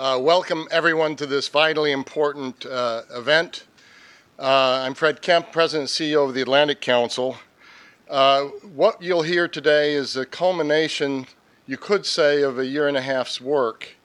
[0.00, 3.64] Uh, welcome everyone to this vitally important uh, event.
[4.38, 7.36] Uh, I'm Fred Kempe, President and CEO of the Atlantic Council.
[8.08, 8.44] Uh,
[8.76, 11.26] what you'll hear today is a culmination,
[11.66, 13.96] you could say, of a year and a half's work.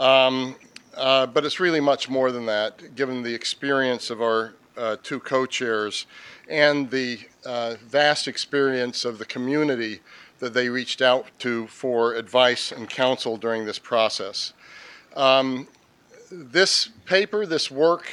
[0.00, 0.56] Um,
[0.96, 5.20] uh, but it's really much more than that, given the experience of our uh, two
[5.20, 6.06] co-chairs
[6.48, 7.20] and the
[7.86, 10.00] vast experience of the community
[10.40, 14.54] that they reached out to for advice and counsel during this process.
[15.16, 15.66] Um,
[16.30, 18.06] this paper, this work,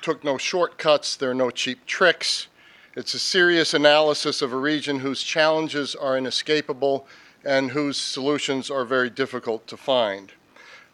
[0.00, 2.46] took no shortcuts, there are no cheap tricks.
[2.94, 7.06] It's a serious analysis of a region whose challenges are inescapable
[7.44, 10.32] and whose solutions are very difficult to find.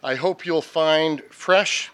[0.02, 1.91] I hope you'll find fresh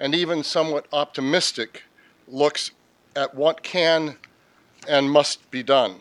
[0.00, 1.84] and even somewhat optimistic
[2.26, 2.72] looks
[3.14, 4.16] at what can
[4.88, 6.00] and must be done.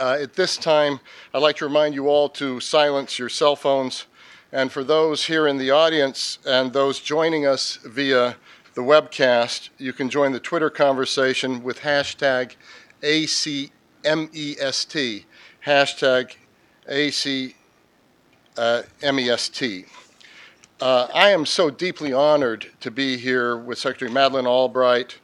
[0.00, 0.98] Uh, at this time,
[1.32, 4.06] I'd like to remind you all to silence your cell phones
[4.52, 8.36] and for those here in the audience and those joining us via
[8.74, 12.54] the webcast, you can join the Twitter conversation with hashtag
[13.02, 13.70] ACMEST,
[15.66, 16.36] hashtag
[16.88, 17.54] ACMEST.
[20.80, 25.18] Uh, I am so deeply honored to be here with Secretary Madeleine Albright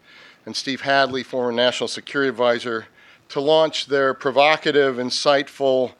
[0.44, 2.86] and Steve Hadley, former National Security Advisor,
[3.28, 5.92] to launch their provocative, insightful,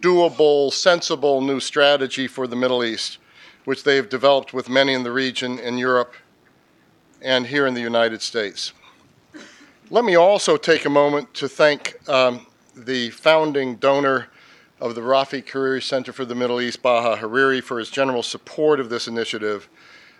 [0.00, 3.18] doable, sensible new strategy for the Middle East,
[3.64, 6.14] which they've developed with many in the region, in Europe,
[7.22, 8.72] and here in the United States.
[9.90, 14.28] Let me also take a moment to thank um, the founding donor
[14.80, 18.80] of the Rafiq Hariri Center for the Middle East, Baha Hariri, for his general support
[18.80, 19.68] of this initiative,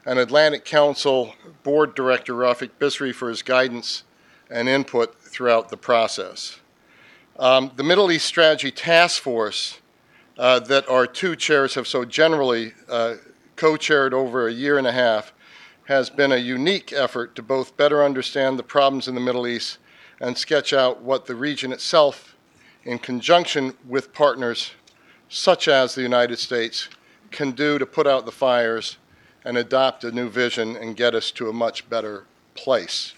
[0.07, 4.05] and Atlantic Council Board Director Rafiq Bizri for his guidance
[4.49, 6.61] and input throughout the process.
[7.39, 9.81] Um, the Middle East Strategy Task Force
[10.39, 13.17] uh, that our two chairs have so generally uh,
[13.57, 15.35] co-chaired over a year and a half
[15.85, 19.77] has been a unique effort to both better understand the problems in the Middle East
[20.19, 22.35] and sketch out what the region itself,
[22.85, 24.71] in conjunction with partners
[25.29, 26.89] such as the United States,
[27.31, 28.97] can do to put out the fires
[29.45, 32.25] and adopt a new vision and get us to a much better
[32.55, 33.13] place.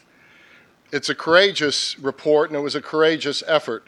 [0.91, 3.87] It's a courageous report and it was a courageous effort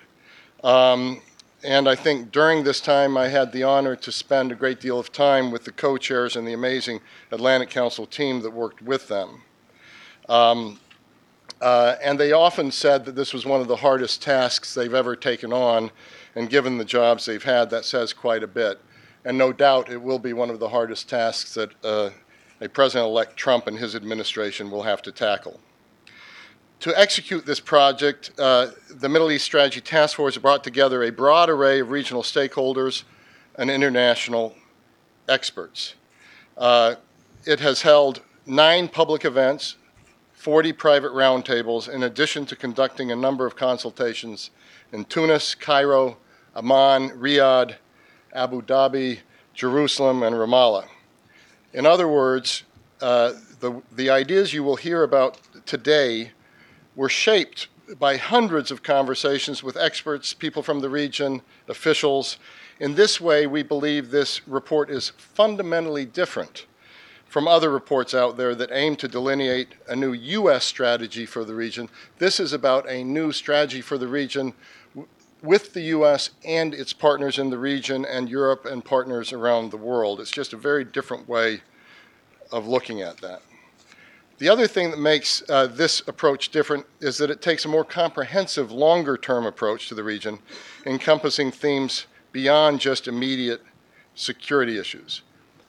[0.62, 1.20] um,
[1.62, 4.98] and I think during this time, I had the honor to spend a great deal
[4.98, 7.00] of time with the co chairs and the amazing
[7.30, 9.42] Atlantic Council team that worked with them.
[10.28, 10.80] Um,
[11.60, 15.14] uh, and they often said that this was one of the hardest tasks they've ever
[15.14, 15.90] taken on,
[16.34, 18.80] and given the jobs they've had, that says quite a bit.
[19.26, 22.10] And no doubt it will be one of the hardest tasks that uh,
[22.62, 25.60] a President elect Trump and his administration will have to tackle.
[26.80, 31.50] To execute this project, uh, the Middle East Strategy Task Force brought together a broad
[31.50, 33.02] array of regional stakeholders
[33.56, 34.54] and international
[35.28, 35.94] experts.
[36.56, 36.94] Uh,
[37.44, 39.76] it has held nine public events,
[40.32, 44.50] 40 private roundtables, in addition to conducting a number of consultations
[44.90, 46.16] in Tunis, Cairo,
[46.56, 47.74] Amman, Riyadh,
[48.32, 49.18] Abu Dhabi,
[49.52, 50.86] Jerusalem, and Ramallah.
[51.74, 52.62] In other words,
[53.02, 55.36] uh, the, the ideas you will hear about
[55.66, 56.32] today
[56.96, 57.68] were shaped
[57.98, 62.38] by hundreds of conversations with experts, people from the region, officials.
[62.78, 66.66] In this way, we believe this report is fundamentally different
[67.26, 70.64] from other reports out there that aim to delineate a new U.S.
[70.64, 71.88] strategy for the region.
[72.18, 74.52] This is about a new strategy for the region
[75.40, 76.30] with the U.S.
[76.44, 80.20] and its partners in the region and Europe and partners around the world.
[80.20, 81.62] It's just a very different way
[82.50, 83.42] of looking at that.
[84.40, 87.84] The other thing that makes uh, this approach different is that it takes a more
[87.84, 90.38] comprehensive, longer term approach to the region,
[90.86, 93.60] encompassing themes beyond just immediate
[94.14, 95.20] security issues.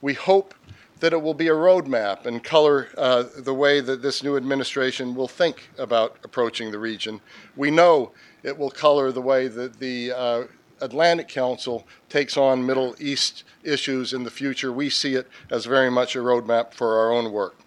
[0.02, 0.56] We hope
[1.02, 5.16] that it will be a roadmap and color uh, the way that this new administration
[5.16, 7.20] will think about approaching the region.
[7.58, 10.44] We know it will color the way that the uh,
[10.80, 14.72] Atlantic Council takes on Middle East issues in the future.
[14.72, 17.61] We see it as very much a roadmap for our own work.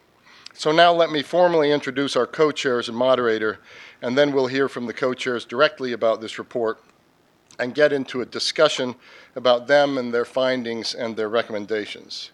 [0.57, 3.59] So now let me formally introduce our co-chairs and moderator,
[4.01, 6.81] and then we'll hear from the co-chairs directly about this report
[7.59, 8.95] and get into a discussion
[9.35, 12.31] about them and their findings and their recommendations.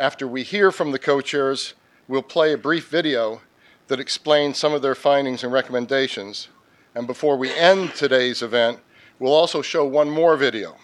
[0.00, 1.74] After we hear from the co-chairs,
[2.08, 3.40] we'll play a brief video
[3.86, 6.48] that explains some of their findings and recommendations.
[6.92, 8.80] And before we end today's event,
[9.20, 10.76] we'll also show one more video,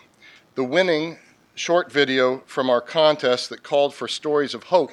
[0.54, 1.18] the winning
[1.56, 4.92] short video from our contest that called for stories of hope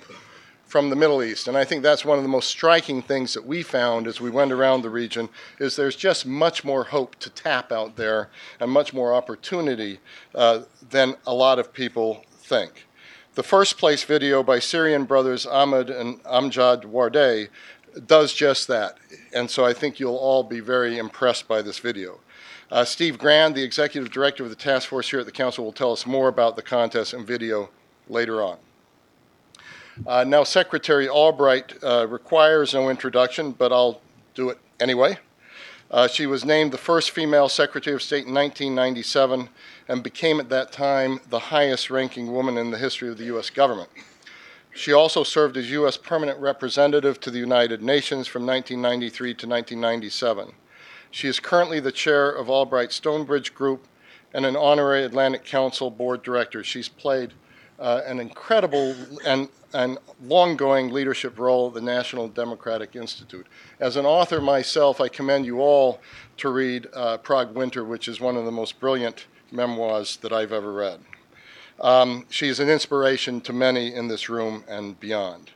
[0.68, 1.48] from the Middle East.
[1.48, 4.30] And I think that's one of the most striking things that we found as we
[4.30, 5.30] went around the region
[5.60, 8.30] is there's just much more hope to tap out there
[8.60, 10.00] and much more opportunity
[10.36, 12.86] uh, than a lot of people think.
[13.36, 17.48] The first place video by Syrian brothers Ahmed and Amjad Wardeh
[18.06, 18.98] does just that.
[19.34, 22.20] And so I think you'll all be very impressed by this video.
[22.70, 25.72] Uh, Steve Grand, the executive director of the task force here at the council, will
[25.72, 27.70] tell us more about the contest and video
[28.10, 28.58] later on.
[30.06, 34.02] Uh, now, Secretary Albright uh, requires no introduction, but I'll
[34.36, 35.18] do it anyway.
[35.90, 39.50] Uh, she was named the first female Secretary of State in 1997
[39.88, 43.50] and became at that time the highest ranking woman in the history of the U.S.
[43.50, 43.90] government.
[44.76, 45.98] She also served as U.S.
[45.98, 50.52] Permanent Representative to the United Nations from 1993 to 1997.
[51.10, 53.88] She is currently the chair of Albright Stonebridge Group
[54.34, 56.64] and an honorary Atlantic Council board director.
[56.64, 57.34] She's played
[57.80, 58.96] uh, an incredible
[59.26, 63.48] and, and long-going leadership role at the National Democratic Institute.
[63.80, 66.00] As an author myself, I commend you all
[66.38, 70.52] to read uh, Prague Winter, which is one of the most brilliant memoirs that I've
[70.52, 71.00] ever read.
[71.80, 75.52] Um, she's an inspiration to many in this room and beyond.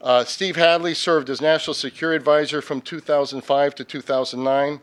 [0.00, 4.80] Uh, Steve Hadley served as National Security Advisor from 2005 to 2009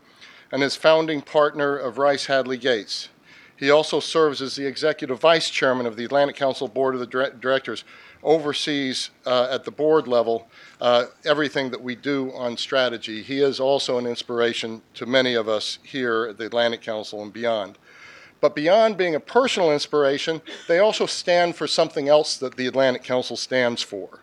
[0.52, 3.10] and is founding partner of Rice Hadley Gates.
[3.58, 7.32] He also serves as the executive vice chairman of the Atlantic Council Board of the
[7.40, 7.84] Directors,
[8.24, 10.48] oversees uh, at the board level
[10.82, 13.22] uh, everything that we do on strategy.
[13.22, 17.32] He is also an inspiration to many of us here at the Atlantic Council and
[17.34, 17.78] beyond.
[18.40, 23.04] But beyond being a personal inspiration, they also stand for something else that the Atlantic
[23.04, 24.20] Council stands for.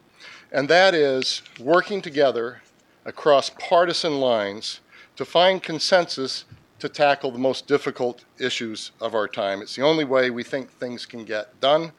[0.53, 2.63] And that is working together
[3.05, 4.81] across partisan lines
[5.17, 6.45] to find consensus
[6.79, 9.63] to tackle the most difficult issues of our time.
[9.63, 11.93] It's the only way we think things can get done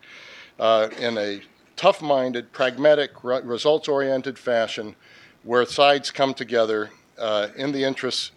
[0.60, 1.42] uh, in a
[1.76, 4.96] tough minded, pragmatic, re- results oriented fashion
[5.44, 8.32] where sides come together uh, in the interests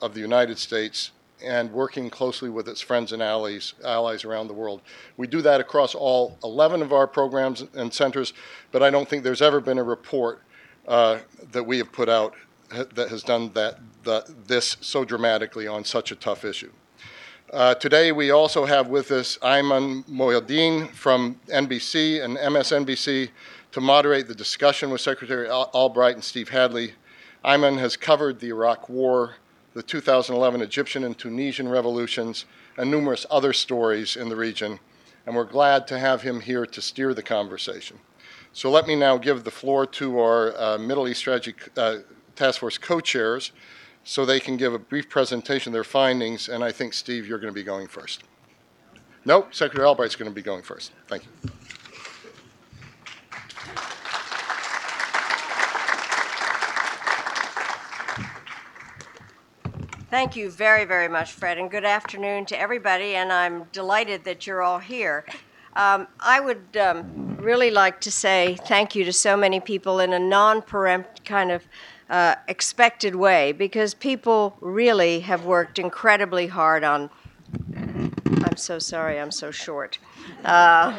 [0.00, 1.10] of the United States
[1.44, 4.80] and working closely with its friends and allies, allies around the world.
[5.16, 8.32] We do that across all 11 of our programs and centers,
[8.70, 10.42] but I don't think there's ever been a report
[10.86, 11.18] uh,
[11.50, 12.34] that we have put out
[12.94, 16.70] that has done that, the, this so dramatically on such a tough issue.
[17.52, 23.28] Uh, today, we also have with us Ayman Mohyeldin from NBC and MSNBC
[23.72, 26.94] to moderate the discussion with Secretary Albright and Steve Hadley.
[27.44, 29.34] Ayman has covered the Iraq War,
[29.74, 32.46] the 2011 Egyptian and Tunisian revolutions,
[32.78, 34.80] and numerous other stories in the region,
[35.26, 37.98] and we're glad to have him here to steer the conversation.
[38.54, 41.98] So let me now give the floor to our uh, Middle East Strategy uh,
[42.34, 43.52] Task Force co-chairs
[44.04, 47.38] so they can give a brief presentation of their findings, and I think, Steve, you're
[47.38, 48.24] going to be going first.
[49.24, 50.92] No, Secretary Albright's going to be going first.
[51.06, 51.50] Thank you.
[60.10, 64.46] Thank you very, very much, Fred, and good afternoon to everybody, and I'm delighted that
[64.46, 65.24] you're all here.
[65.74, 70.12] Um, I would um, really like to say thank you to so many people in
[70.12, 71.66] a non perempt kind of
[72.12, 77.08] uh, expected way because people really have worked incredibly hard on.
[78.44, 79.98] I'm so sorry, I'm so short.
[80.44, 80.94] Uh,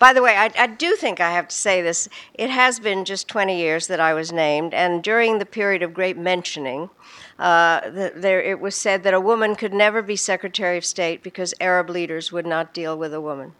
[0.00, 2.08] by the way, I, I, do think I have to say this.
[2.34, 5.94] It has been just 20 years that I was named, and during the period of
[5.94, 6.90] great mentioning,
[7.38, 11.22] uh, the, there, it was said that a woman could never be Secretary of State
[11.22, 13.52] because Arab leaders would not deal with a woman.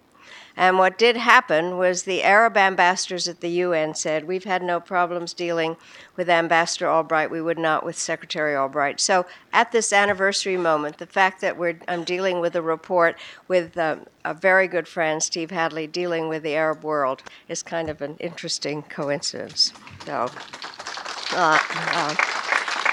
[0.57, 4.81] And what did happen was the Arab ambassadors at the UN said, We've had no
[4.81, 5.77] problems dealing
[6.17, 7.31] with Ambassador Albright.
[7.31, 8.99] We would not with Secretary Albright.
[8.99, 13.17] So at this anniversary moment, the fact that I'm dealing with a report
[13.49, 17.91] with um, a very good friend, Steve Hadley, dealing with the Arab world is kind
[17.91, 19.75] of an interesting coincidence.
[20.07, 20.31] So,
[21.33, 22.15] uh, uh,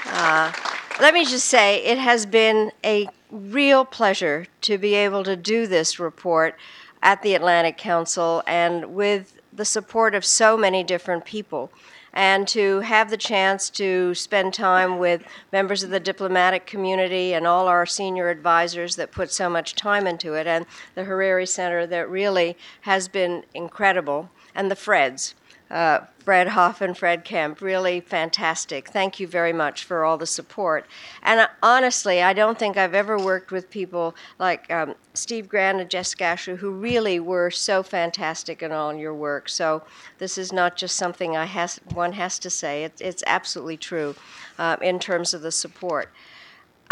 [0.08, 0.52] uh,
[1.00, 5.66] let me just say it has been a real pleasure to be able to do
[5.66, 6.56] this report
[7.04, 11.70] at the Atlantic Council and with the support of so many different people.
[12.14, 17.46] And to have the chance to spend time with members of the diplomatic community and
[17.46, 21.88] all our senior advisors that put so much time into it, and the Hariri Center
[21.88, 25.34] that really has been incredible, and the Freds
[25.74, 27.60] uh, Fred Hoff and Fred Kempe.
[27.60, 28.90] Really fantastic.
[28.90, 30.86] Thank you very much for all the support.
[31.24, 35.82] And uh, honestly, I don't think I've ever worked with people like um, Steve Grand
[35.82, 39.50] and Jess Ashooh who really were so fantastic in all your work.
[39.50, 39.82] So
[40.20, 42.84] this is not just something I has, one has to say.
[42.84, 44.16] It's, it's absolutely true
[44.60, 46.14] uh, in terms of the support.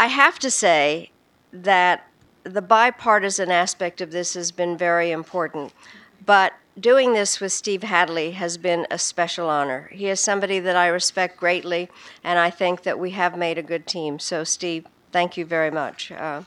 [0.00, 1.12] I have to say
[1.52, 2.08] that
[2.42, 5.72] the bipartisan aspect of this has been very important.
[6.26, 9.90] But doing this with Steve Hadley has been a special honor.
[9.92, 11.88] He is somebody that I respect greatly,
[12.24, 14.18] and I think that we have made a good team.
[14.18, 16.10] So, Steve, thank you very much.
[16.10, 16.42] Uh,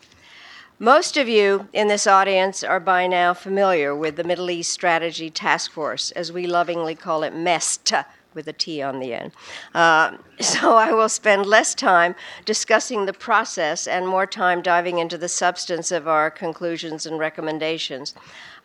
[0.79, 5.29] Most of you in this audience are by now familiar with the Middle East Strategy
[5.29, 7.93] Task Force, as we lovingly call it MEST
[8.35, 9.31] with a T on the end.
[9.73, 12.15] Uh, so I will spend less time
[12.45, 18.13] discussing the process and more time diving into the substance of our conclusions and recommendations.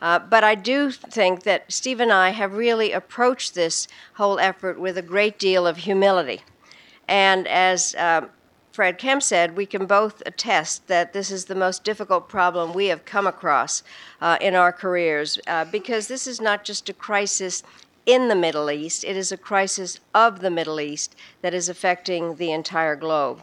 [0.01, 4.79] Uh, but I do think that Steve and I have really approached this whole effort
[4.79, 6.41] with a great deal of humility.
[7.07, 8.27] And as uh,
[8.71, 12.87] Fred Kempe said, we can both attest that this is the most difficult problem we
[12.87, 13.83] have come across
[14.21, 17.63] uh, in our careers uh, because this is not just a crisis
[18.05, 22.35] in the Middle East, it is a crisis of the Middle East that is affecting
[22.35, 23.41] the entire globe.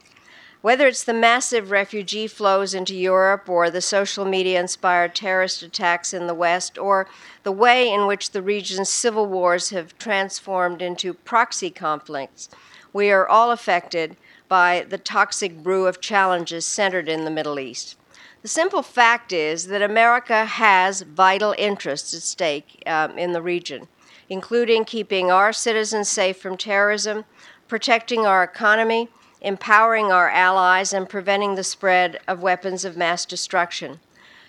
[0.60, 6.12] Whether it's the massive refugee flows into Europe or the social media inspired terrorist attacks
[6.12, 7.06] in the West or
[7.44, 12.48] the way in which the region's civil wars have transformed into proxy conflicts,
[12.92, 14.16] we are all affected
[14.48, 17.96] by the toxic brew of challenges centered in the Middle East.
[18.42, 23.86] The simple fact is that America has vital interests at stake um, in the region
[24.28, 27.24] including keeping our citizens safe from terrorism,
[27.66, 29.08] protecting our economy,
[29.40, 34.00] empowering our allies, and preventing the spread of weapons of mass destruction.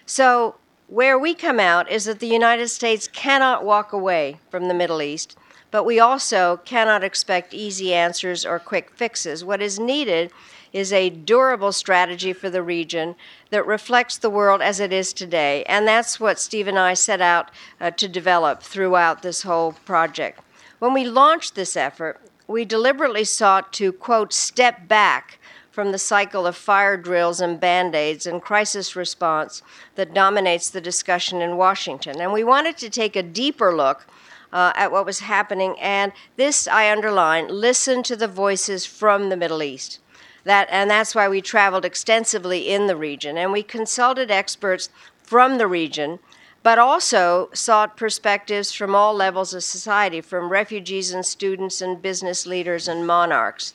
[0.05, 0.55] So,
[0.87, 5.03] where we come out is that the United States cannot walk away from the Middle
[5.03, 5.37] East,
[5.69, 9.45] but we also cannot expect easy answers or quick fixes.
[9.45, 10.31] What is needed
[10.73, 13.15] is a durable strategy for the region
[13.49, 15.63] that reflects the world as it is today.
[15.63, 17.49] And that's what Steve and I set out
[17.79, 20.41] uh, to develop throughout this whole project.
[20.79, 25.39] When we launched this effort, we deliberately sought to, quote, step back
[25.71, 29.61] from the cycle of fire drills and band aids and crisis response
[29.95, 32.19] that dominates the discussion in Washington.
[32.19, 34.05] And we wanted to take a deeper look
[34.51, 39.37] uh, at what was happening, and this, I underline, listen to the voices from the
[39.37, 39.99] Middle East.
[40.43, 43.37] That, and that's why we traveled extensively in the region.
[43.37, 44.89] And we consulted experts
[45.21, 46.19] from the region,
[46.63, 52.45] but also sought perspectives from all levels of society, from refugees and students and business
[52.45, 53.73] leaders and monarchs.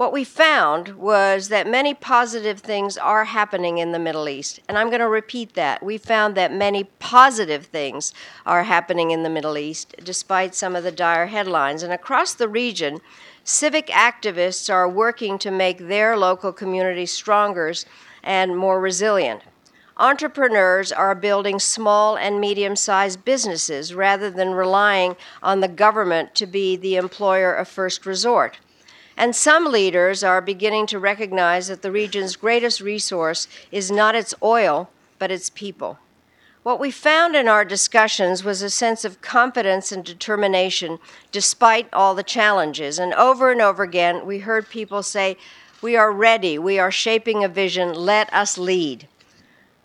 [0.00, 4.60] What we found was that many positive things are happening in the Middle East.
[4.66, 5.82] And I'm going to repeat that.
[5.82, 8.14] We found that many positive things
[8.46, 11.82] are happening in the Middle East, despite some of the dire headlines.
[11.82, 13.00] And across the region,
[13.50, 17.74] Civic activists are working to make their local communities stronger
[18.22, 19.42] and more resilient.
[19.96, 26.46] Entrepreneurs are building small and medium sized businesses rather than relying on the government to
[26.46, 28.60] be the employer of first resort.
[29.16, 34.32] And some leaders are beginning to recognize that the region's greatest resource is not its
[34.44, 35.98] oil, but its people.
[36.62, 40.98] What we found in our discussions was a sense of confidence and determination
[41.32, 42.98] despite all the challenges.
[42.98, 45.38] And over and over again, we heard people say,
[45.80, 49.08] We are ready, we are shaping a vision, let us lead.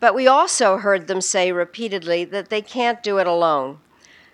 [0.02, 3.78] But we also heard them say repeatedly that they can't do it alone.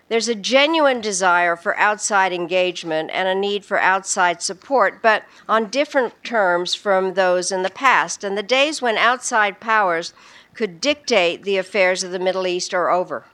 [0.10, 5.70] There's a genuine desire for outside engagement and a need for outside support, but on
[5.70, 8.24] different terms from those in the past.
[8.24, 10.14] And the days when outside powers
[10.62, 13.26] could dictate the affairs of the Middle East are over.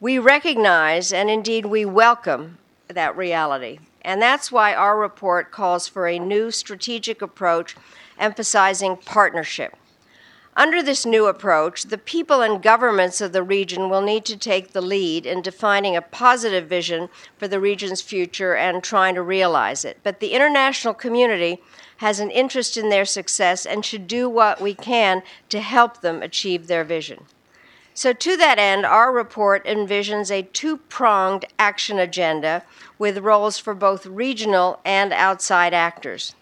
[0.00, 2.56] We recognize and indeed we welcome
[2.88, 3.80] that reality.
[4.00, 7.76] And that's why our report calls for a new strategic approach
[8.18, 9.76] emphasizing partnership.
[10.56, 14.72] Under this new approach, the people and governments of the region will need to take
[14.72, 19.84] the lead in defining a positive vision for the region's future and trying to realize
[19.84, 19.98] it.
[20.04, 21.60] But the international community
[21.96, 26.22] has an interest in their success and should do what we can to help them
[26.22, 27.24] achieve their vision.
[27.96, 32.64] So, to that end, our report envisions a two pronged action agenda
[32.98, 36.34] with roles for both regional and outside actors.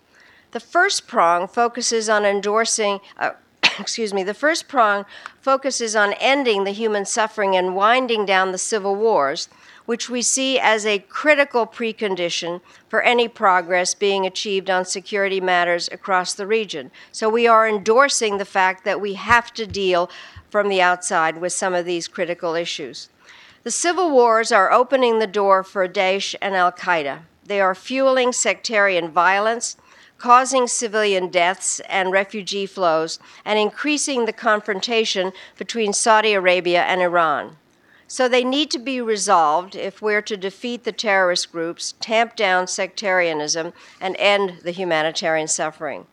[0.52, 3.32] The first prong focuses on endorsing, uh,
[3.78, 5.04] excuse me, the first prong
[5.40, 9.48] focuses on ending the human suffering and winding down the civil wars
[9.86, 15.88] which we see as a critical precondition for any progress being achieved on security matters
[15.90, 16.90] across the region.
[17.10, 20.10] So we are endorsing the fact that we have to deal
[20.50, 23.08] from the outside with some of these critical issues.
[23.64, 27.20] The civil wars are opening the door for Daesh and Al Qaeda.
[27.44, 29.76] They are fueling sectarian violence,
[30.22, 37.56] causing civilian deaths and refugee flows, and increasing the confrontation between Saudi Arabia and Iran.
[38.06, 42.68] So they need to be resolved if we're to defeat the terrorist groups, tamp down
[42.68, 46.06] sectarianism, and end the humanitarian suffering.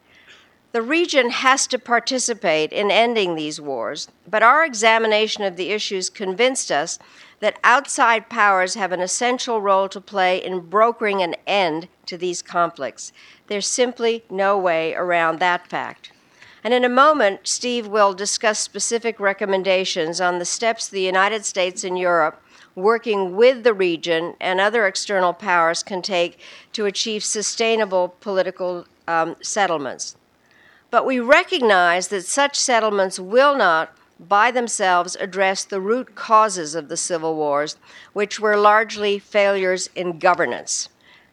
[0.71, 6.09] The region has to participate in ending these wars, but our examination of the issues
[6.09, 6.97] convinced us
[7.39, 12.41] that outside powers have an essential role to play in brokering an end to these
[12.41, 13.11] conflicts.
[13.49, 16.11] There's simply no way around that fact.
[16.63, 21.83] And in a moment, Steve will discuss specific recommendations on the steps the United States
[21.83, 22.43] and Europe,
[22.75, 26.39] working with the region and other external powers, can take
[26.73, 30.15] to achieve sustainable political um, settlements.
[30.91, 36.87] But we recognize that such settlements will not, by themselves, address the root causes of
[36.87, 37.77] the civil wars,
[38.13, 40.89] which were largely failures in governance.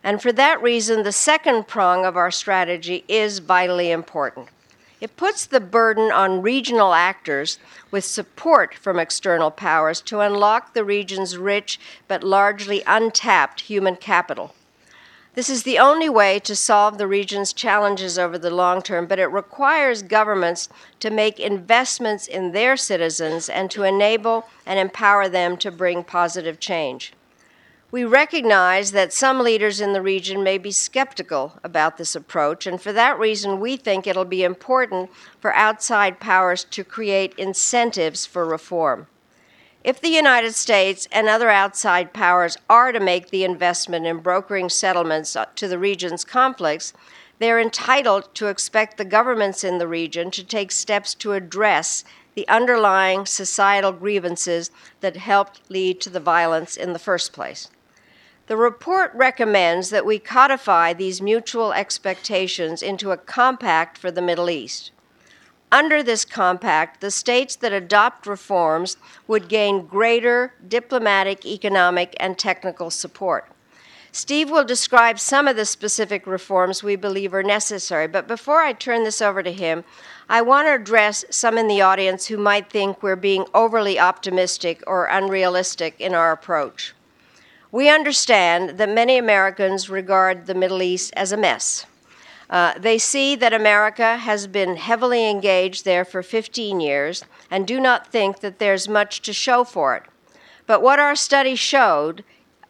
[0.06, 4.46] And for that reason, the second prong of our strategy is vitally important.
[5.00, 7.58] It puts the burden on regional actors
[7.90, 14.54] with support from external powers to unlock the region's rich but largely untapped human capital.
[15.34, 19.18] This is the only way to solve the region's challenges over the long term, but
[19.18, 20.68] it requires governments
[21.00, 26.60] to make investments in their citizens and to enable and empower them to bring positive
[26.60, 27.12] change.
[27.96, 32.78] We recognize that some leaders in the region may be skeptical about this approach, and
[32.78, 35.08] for that reason, we think it'll be important
[35.40, 39.06] for outside powers to create incentives for reform.
[39.82, 44.68] If the United States and other outside powers are to make the investment in brokering
[44.68, 46.92] settlements to the region's conflicts,
[47.38, 52.46] they're entitled to expect the governments in the region to take steps to address the
[52.46, 57.70] underlying societal grievances that helped lead to the violence in the first place.
[58.46, 64.48] The report recommends that we codify these mutual expectations into a compact for the Middle
[64.48, 64.92] East.
[65.72, 72.88] Under this compact, the states that adopt reforms would gain greater diplomatic, economic, and technical
[72.88, 73.50] support.
[74.12, 78.72] Steve will describe some of the specific reforms we believe are necessary, but before I
[78.72, 79.84] turn this over to him,
[80.28, 84.84] I want to address some in the audience who might think we're being overly optimistic
[84.86, 86.94] or unrealistic in our approach.
[87.76, 91.84] We understand that many Americans regard the Middle East as a mess.
[92.48, 97.78] Uh, they see that America has been heavily engaged there for 15 years and do
[97.78, 100.04] not think that there's much to show for it.
[100.66, 102.24] But what our study showed,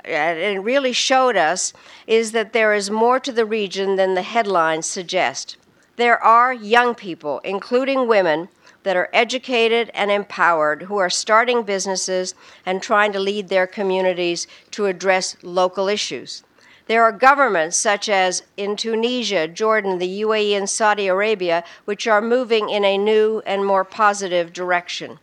[0.05, 1.73] and really showed us,
[2.09, 5.57] is that there is more to the region than the headlines suggest.
[5.95, 8.49] There are young people, including women,
[8.87, 14.47] that are educated and empowered who are starting businesses and trying to lead their communities
[14.71, 16.45] to address local issues.
[16.87, 22.21] There are governments such as in Tunisia, Jordan, the UAE, and Saudi Arabia which are
[22.21, 25.19] moving in a new and more positive direction.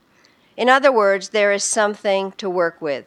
[0.57, 3.05] In other words, there is something to work with.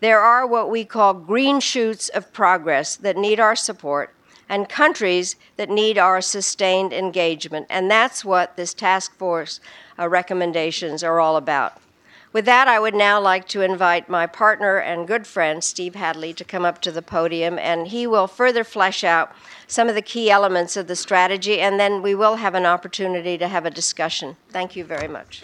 [0.00, 4.14] There are what we call green shoots of progress that need our support,
[4.48, 7.66] and countries that need our sustained engagement.
[7.68, 9.60] And that's what this task force
[9.98, 11.80] uh, recommendations are all about.
[12.30, 16.34] With that, I would now like to invite my partner and good friend, Steve Hadley,
[16.34, 19.32] to come up to the podium, and he will further flesh out
[19.66, 23.38] some of the key elements of the strategy, and then we will have an opportunity
[23.38, 24.36] to have a discussion.
[24.50, 25.42] Thank you very much.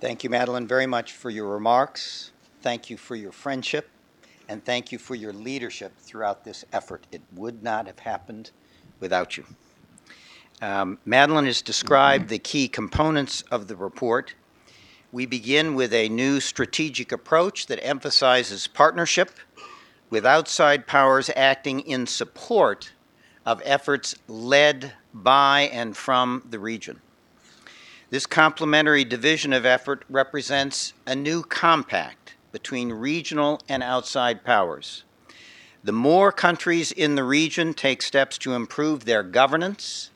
[0.00, 2.32] Thank you, Madeleine, very much for your remarks.
[2.60, 3.88] Thank you for your friendship
[4.48, 7.06] and thank you for your leadership throughout this effort.
[7.12, 8.50] It would not have happened
[9.00, 9.44] without you.
[10.62, 14.34] Um, Madeleine has described the key components of the report.
[15.12, 19.30] We begin with a new strategic approach that emphasizes partnership
[20.10, 22.92] with outside powers acting in support
[23.44, 27.00] of efforts led by and from the region.
[28.10, 32.23] This complementary division of effort represents a new compact
[32.54, 35.02] between regional and outside powers.
[35.82, 40.10] The more countries in the region take steps to improve their governance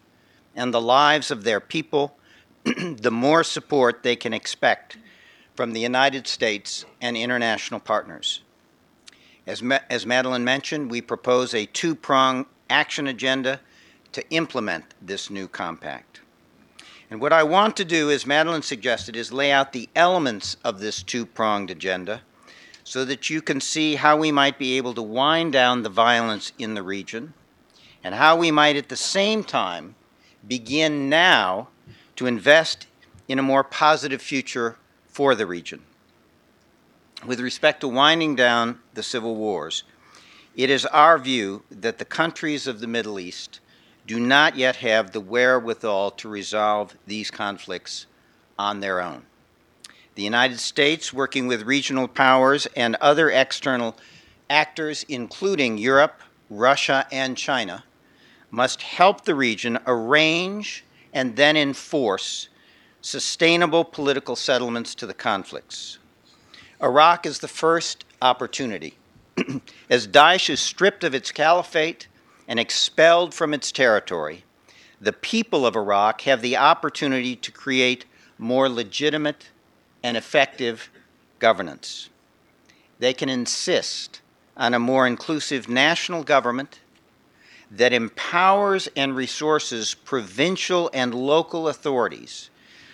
[0.55, 2.17] and the lives of their people,
[2.65, 4.99] the more support they can expect
[5.57, 8.43] from the United States and international partners.
[9.45, 13.59] As, Ma- as Madeleine mentioned, we propose a two prong action agenda
[14.13, 16.21] to implement this new compact.
[17.11, 20.79] And what I want to do, as Madeleine suggested, is lay out the elements of
[20.79, 22.23] this two pronged agenda
[22.89, 26.53] so that you can see how we might be able to wind down the violence
[26.59, 27.35] in the region
[28.03, 29.95] and how we might at the same time
[30.47, 31.69] begin now
[32.17, 32.87] to invest
[33.29, 35.83] in a more positive future for the region.
[37.27, 39.83] With respect to winding down the civil wars,
[40.57, 43.61] it is our view that the countries of the Middle East
[44.07, 48.07] do not yet have the wherewithal to resolve these conflicts
[48.59, 49.27] on their own.
[50.19, 53.97] The United States, working with regional powers and other external
[54.51, 57.85] actors, including Europe, Russia, and China,
[58.51, 62.49] must help the region arrange and then enforce
[63.01, 65.99] sustainable political settlements to the conflicts.
[66.83, 68.97] Iraq is the first opportunity.
[69.89, 72.09] As Daesh is stripped of its caliphate
[72.49, 74.43] and expelled from its territory,
[75.01, 78.05] the people of Iraq have the opportunity to create
[78.37, 79.51] more legitimate
[80.09, 80.91] and effective
[81.39, 82.09] governance.
[82.99, 84.23] They can insist
[84.57, 86.81] on a more inclusive national government
[87.71, 92.49] that empowers and resources provincial and local authorities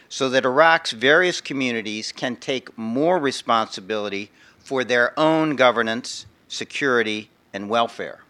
[0.08, 7.70] so that Iraq's various communities can take more responsibility for their own governance, security, and
[7.70, 8.24] welfare.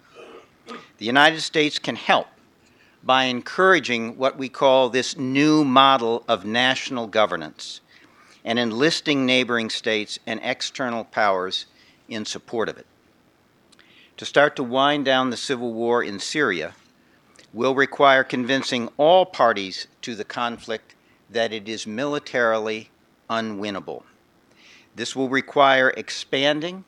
[0.99, 2.29] The United States can help
[3.03, 7.81] by encouraging what we call this new model of national governance
[8.45, 11.67] and enlisting neighboring states and external powers
[12.09, 12.87] in support of it.
[14.19, 16.75] To start to wind down the civil war in Syria
[17.53, 20.95] will require convincing all parties to the conflict
[21.31, 22.91] that it is militarily
[23.31, 24.03] unwinnable.
[24.95, 26.85] This will require expanding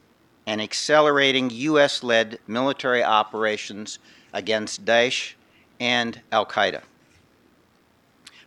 [0.47, 2.03] and accelerating U.S.
[2.03, 3.99] led military operations
[4.33, 5.35] against Daesh
[5.81, 6.83] and Al Qaeda.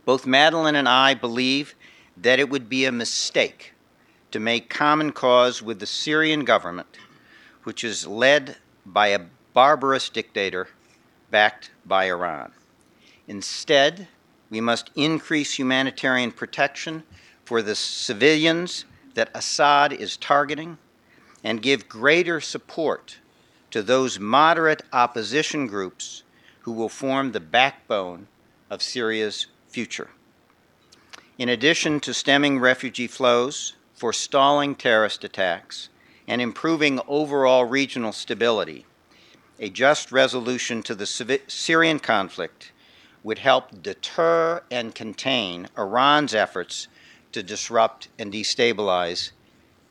[0.05, 1.75] Both Madeleine and I believe
[2.21, 3.73] that it would be a mistake
[4.31, 6.97] to make common cause with the Syrian government,
[7.63, 10.67] which is led by a barbarous dictator
[11.31, 12.51] backed by Iran.
[13.27, 14.07] Instead,
[14.49, 17.03] we must increase humanitarian protection
[17.45, 20.77] for the civilians that Assad is targeting
[21.43, 23.19] and give greater support
[23.71, 26.23] to those moderate opposition groups
[26.61, 28.27] who will form the backbone
[28.69, 30.09] of Syria's future.
[31.39, 35.87] In addition to stemming refugee flows, forestalling terrorist attacks,
[36.27, 38.85] and improving overall regional stability,
[39.57, 41.05] a just resolution to the
[41.47, 42.73] Syrian conflict
[43.23, 46.89] would help deter and contain Iran's efforts
[47.31, 49.31] to disrupt and destabilize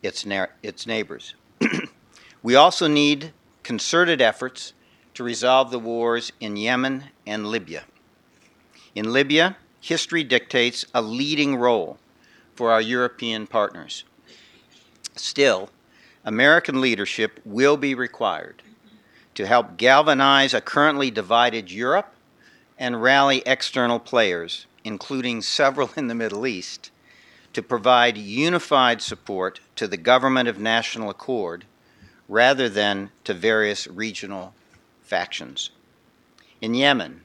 [0.02, 0.26] its,
[0.62, 1.34] its neighbors.
[2.42, 3.32] we also need
[3.62, 4.74] concerted efforts
[5.14, 7.84] to resolve the wars in Yemen and Libya.
[8.94, 11.98] In Libya, history dictates a leading role
[12.54, 14.04] for our European partners.
[15.14, 15.70] Still,
[16.24, 18.62] American leadership will be required
[19.34, 22.12] to help galvanize a currently divided Europe
[22.78, 26.90] and rally external players, including several in the Middle East,
[27.52, 31.64] to provide unified support to the government of national accord
[32.28, 34.54] rather than to various regional
[35.02, 35.70] factions.
[36.60, 37.22] In Yemen,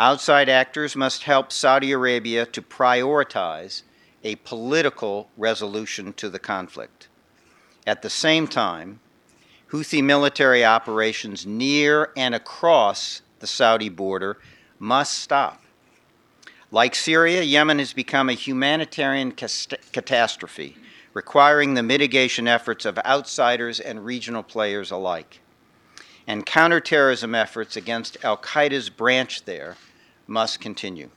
[0.00, 3.82] outside actors must help Saudi Arabia to prioritize
[4.24, 7.08] a political resolution to the conflict.
[7.86, 9.00] At the same time,
[9.70, 14.38] Houthi military operations near and across the Saudi border
[14.78, 15.62] must stop.
[16.70, 20.78] Like Syria, Yemen has become a humanitarian catastrophe,
[21.12, 25.40] requiring the mitigation efforts of outsiders and regional players alike
[26.26, 29.76] and counterterrorism efforts against Al Qaeda's branch there
[30.30, 31.10] must continue.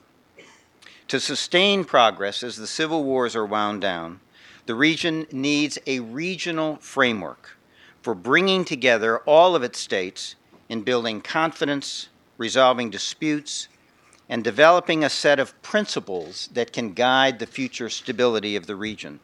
[1.08, 4.20] To sustain progress as the civil wars are wound down,
[4.66, 7.58] the region needs a regional framework
[8.02, 10.36] for bringing together all of its states
[10.68, 13.68] in building confidence, resolving disputes,
[14.28, 19.20] and developing a set of principles that can guide the future stability of the region.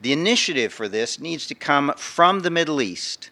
[0.00, 3.30] The initiative for this needs to come from the Middle East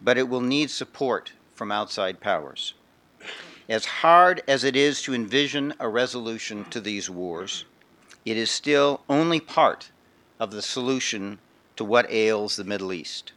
[0.00, 2.74] but it will need support from outside powers.
[3.68, 7.66] As hard as it is to envision a resolution to these wars,
[8.24, 9.90] it is still only part
[10.40, 11.38] of the solution
[11.76, 13.32] to what ails the Middle East.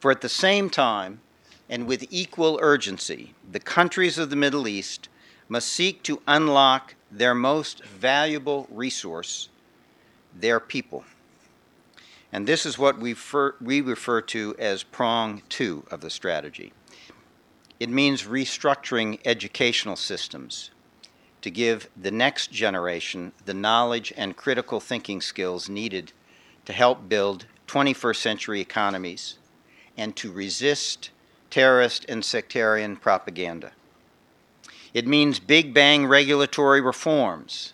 [0.00, 1.20] For at the same time,
[1.68, 5.08] and with equal urgency, the countries of the Middle East
[5.48, 9.48] must seek to unlock their most valuable resource,
[10.34, 11.04] their people.
[12.32, 16.72] And this is what we, refer, we refer to as prong two of the strategy.
[17.82, 20.70] It means restructuring educational systems
[21.40, 26.12] to give the next generation the knowledge and critical thinking skills needed
[26.64, 29.36] to help build 21st century economies
[29.96, 31.10] and to resist
[31.50, 33.72] terrorist and sectarian propaganda.
[34.94, 37.72] It means big bang regulatory reforms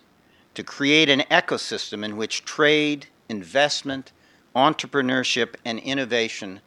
[0.55, 4.11] to create an ecosystem in which trade, investment,
[4.55, 6.61] entrepreneurship, and innovation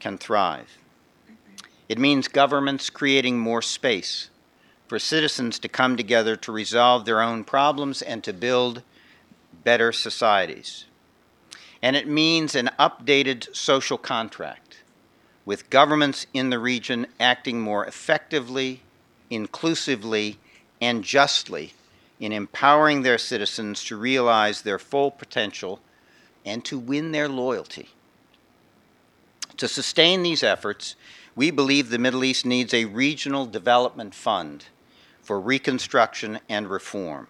[0.00, 0.76] can thrive.
[1.88, 4.30] It means governments creating more space
[4.88, 8.82] for citizens to come together to resolve their own problems and to build
[9.64, 10.84] better societies.
[11.82, 14.78] And it means an updated social contract
[15.44, 18.80] with governments in the region acting more effectively,
[19.28, 20.38] inclusively,
[20.80, 21.74] and justly
[22.20, 25.80] in empowering their citizens to realize their full potential
[26.44, 27.90] and to win their loyalty.
[29.58, 30.96] To sustain these efforts,
[31.36, 34.66] we believe the Middle East needs a regional development fund
[35.22, 37.26] for reconstruction and reform.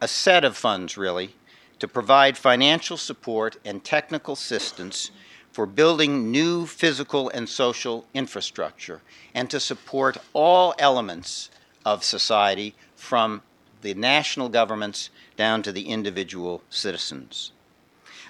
[0.00, 1.34] A set of funds, really,
[1.78, 5.10] to provide financial support and technical assistance
[5.50, 9.00] for building new physical and social infrastructure
[9.34, 11.50] and to support all elements
[11.84, 13.42] of society from
[13.82, 17.52] the national governments down to the individual citizens.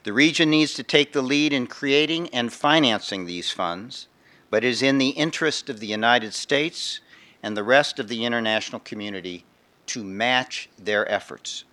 [0.04, 4.06] The region needs to take the lead in creating and financing these funds,
[4.50, 7.00] but it is in the interest of the United States
[7.42, 9.44] and the rest of the international community
[9.86, 11.64] to match their efforts.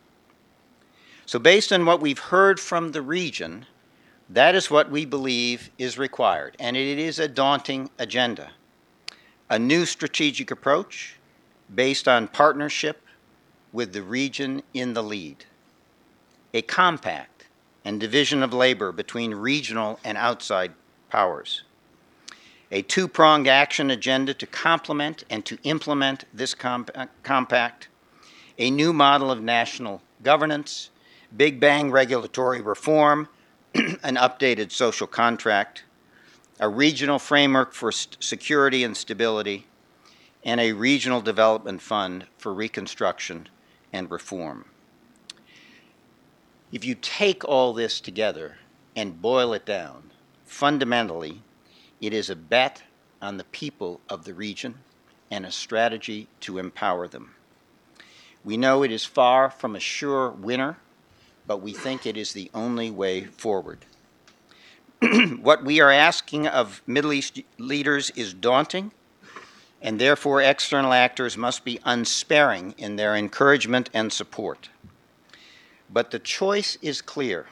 [1.26, 3.66] So, based on what we've heard from the region,
[4.30, 8.52] that is what we believe is required, and it is a daunting agenda.
[9.50, 11.18] A new strategic approach
[11.74, 13.02] based on partnership
[13.72, 15.46] with the region in the lead.
[16.54, 17.46] A compact
[17.86, 20.74] and division of labor between regional and outside
[21.10, 21.64] powers.
[22.74, 27.88] A two pronged action agenda to complement and to implement this comp- uh, compact.
[28.58, 30.90] A new model of national governance.
[31.38, 33.30] Big bang regulatory reform.
[33.76, 35.84] an updated social contract.
[36.60, 39.68] A regional framework for st- security and stability.
[40.44, 43.50] And a regional development fund for reconstruction
[43.94, 44.66] and reform.
[46.72, 48.58] If you take all this together
[48.96, 50.10] and boil it down,
[50.44, 51.44] fundamentally,
[52.04, 52.84] it is a bet
[53.22, 54.76] on the people of the region
[55.32, 57.34] and a strategy to empower them.
[58.44, 60.78] We know it is far from a sure winner,
[61.48, 63.86] but we think it is the only way forward.
[65.40, 68.92] what we are asking of Middle East leaders is daunting,
[69.82, 74.68] and therefore external actors must be unsparing in their encouragement and support.
[75.90, 77.48] But the choice is clear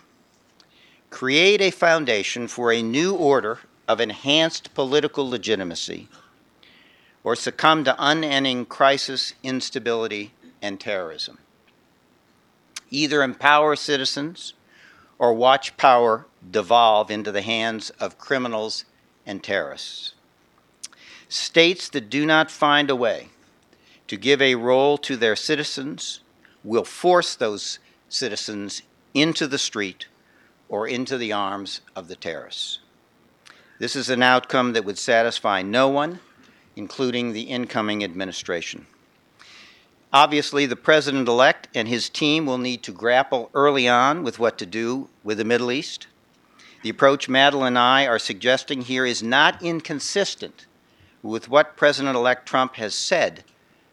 [1.09, 3.59] create a foundation for a new order
[3.91, 6.07] of enhanced political legitimacy,
[7.25, 11.37] or succumb to unending crisis, instability, and terrorism.
[12.89, 14.53] Either empower citizens
[15.19, 18.85] or watch power devolve into the hands of criminals
[19.25, 20.13] and terrorists.
[21.27, 23.27] States that do not find a way
[24.07, 26.21] to give a role to their citizens
[26.63, 30.07] will force those citizens into the street
[30.69, 32.79] or into the arms of the terrorists.
[33.81, 36.19] This is an outcome that would satisfy no one,
[36.75, 38.85] including the incoming administration.
[40.13, 44.59] Obviously, the president elect and his team will need to grapple early on with what
[44.59, 46.05] to do with the Middle East.
[46.83, 50.67] The approach Madeleine and I are suggesting here is not inconsistent
[51.23, 53.43] with what President elect Trump has said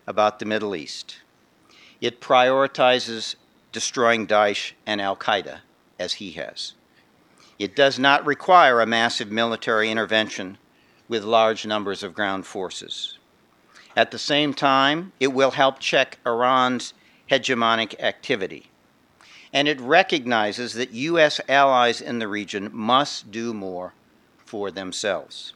[0.07, 1.21] about the Middle East.
[2.03, 3.37] It prioritizes
[3.73, 5.61] destroying Daesh and Al Qaeda,
[5.99, 6.75] as he has.
[7.59, 10.59] It does not require a massive military intervention
[11.09, 13.19] with large numbers of ground forces.
[13.97, 16.95] At the same time, it will help check Iran's
[17.31, 18.71] hegemonic activity.
[19.53, 21.41] And it recognizes that U.S.
[21.49, 23.95] allies in the region must do more
[24.39, 25.53] for themselves.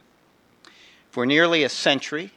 [1.11, 2.33] For nearly a century,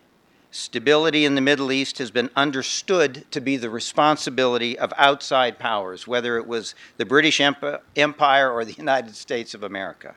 [0.58, 6.08] Stability in the Middle East has been understood to be the responsibility of outside powers,
[6.08, 10.16] whether it was the British Empire or the United States of America.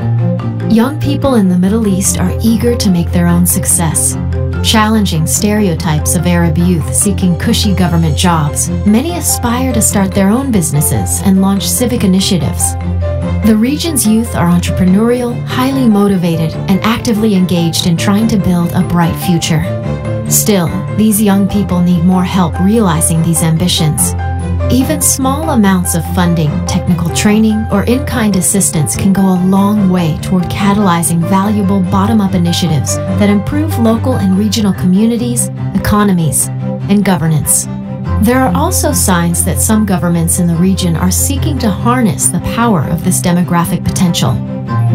[0.70, 4.16] Young people in the Middle East are eager to make their own success.
[4.70, 10.52] Challenging stereotypes of Arab youth seeking cushy government jobs, many aspire to start their own
[10.52, 12.74] businesses and launch civic initiatives.
[13.46, 18.86] The region's youth are entrepreneurial, highly motivated, and actively engaged in trying to build a
[18.90, 19.64] bright future.
[20.30, 24.14] Still, these young people need more help realizing these ambitions.
[24.72, 29.90] Even small amounts of funding, technical training, or in kind assistance can go a long
[29.90, 36.48] way toward catalyzing valuable bottom up initiatives that improve local and regional communities, economies,
[36.88, 37.66] and governance.
[38.22, 42.40] There are also signs that some governments in the region are seeking to harness the
[42.56, 44.32] power of this demographic potential.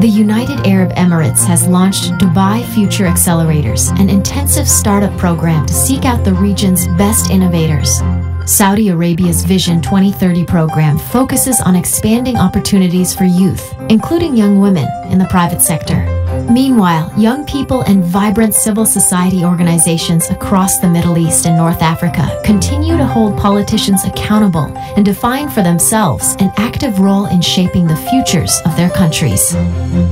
[0.01, 6.07] The United Arab Emirates has launched Dubai Future Accelerators, an intensive startup program to seek
[6.07, 8.01] out the region's best innovators.
[8.47, 15.19] Saudi Arabia's Vision 2030 program focuses on expanding opportunities for youth, including young women, in
[15.19, 16.26] the private sector.
[16.51, 22.41] Meanwhile, young people and vibrant civil society organizations across the Middle East and North Africa
[22.45, 27.97] continue to hold politicians accountable and define for themselves an active role in shaping the
[27.97, 29.53] futures of their countries.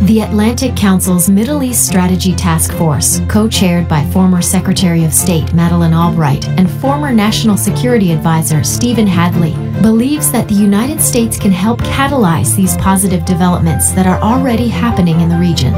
[0.07, 5.53] The Atlantic Council's Middle East Strategy Task Force, co chaired by former Secretary of State
[5.55, 11.53] Madeleine Albright and former National Security Advisor Stephen Hadley, believes that the United States can
[11.53, 15.75] help catalyze these positive developments that are already happening in the region.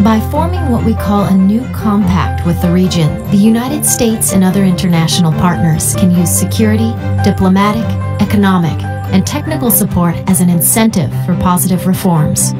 [0.00, 4.42] By forming what we call a new compact with the region, the United States and
[4.42, 7.84] other international partners can use security, diplomatic,
[8.20, 12.50] economic, and technical support as an incentive for positive reforms.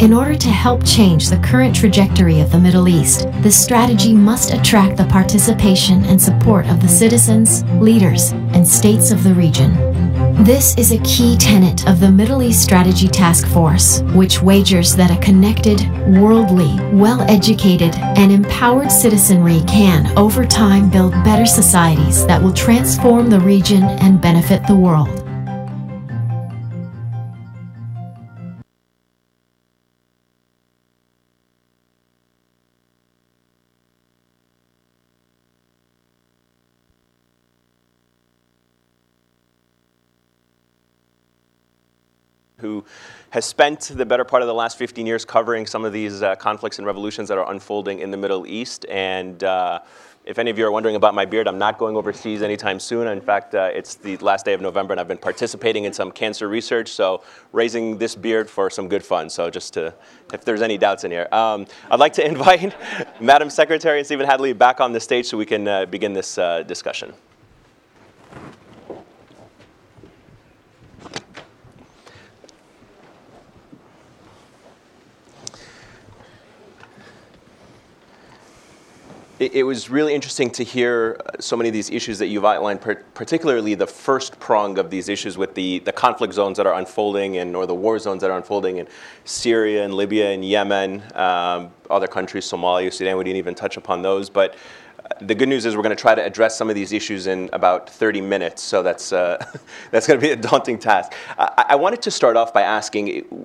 [0.00, 4.52] In order to help change the current trajectory of the Middle East, this strategy must
[4.52, 9.95] attract the participation and support of the citizens, leaders, and states of the region.
[10.40, 15.10] This is a key tenet of the Middle East Strategy Task Force, which wagers that
[15.10, 22.40] a connected, worldly, well educated, and empowered citizenry can, over time, build better societies that
[22.40, 25.25] will transform the region and benefit the world.
[42.66, 42.84] Who
[43.30, 46.34] has spent the better part of the last 15 years covering some of these uh,
[46.36, 48.86] conflicts and revolutions that are unfolding in the Middle East.
[48.88, 49.80] And uh,
[50.24, 53.06] if any of you are wondering about my beard, I'm not going overseas anytime soon.
[53.06, 56.10] In fact, uh, it's the last day of November, and I've been participating in some
[56.10, 59.30] cancer research, so raising this beard for some good fun.
[59.30, 59.94] So just to,
[60.34, 62.74] if there's any doubts in here, um, I'd like to invite
[63.20, 66.38] Madam Secretary and Stephen Hadley back on the stage so we can uh, begin this
[66.38, 67.14] uh, discussion.
[79.38, 82.44] It, it was really interesting to hear uh, so many of these issues that you've
[82.44, 86.74] outlined, particularly the first prong of these issues with the, the conflict zones that are
[86.74, 88.88] unfolding and or the war zones that are unfolding in
[89.26, 93.18] Syria and Libya and Yemen, um, other countries, Somalia, Sudan.
[93.18, 94.54] We didn't even touch upon those, but
[95.04, 97.26] uh, the good news is we're going to try to address some of these issues
[97.26, 99.44] in about 30 minutes, so that's, uh,
[99.90, 101.12] that's going to be a daunting task.
[101.38, 103.44] I, I wanted to start off by asking,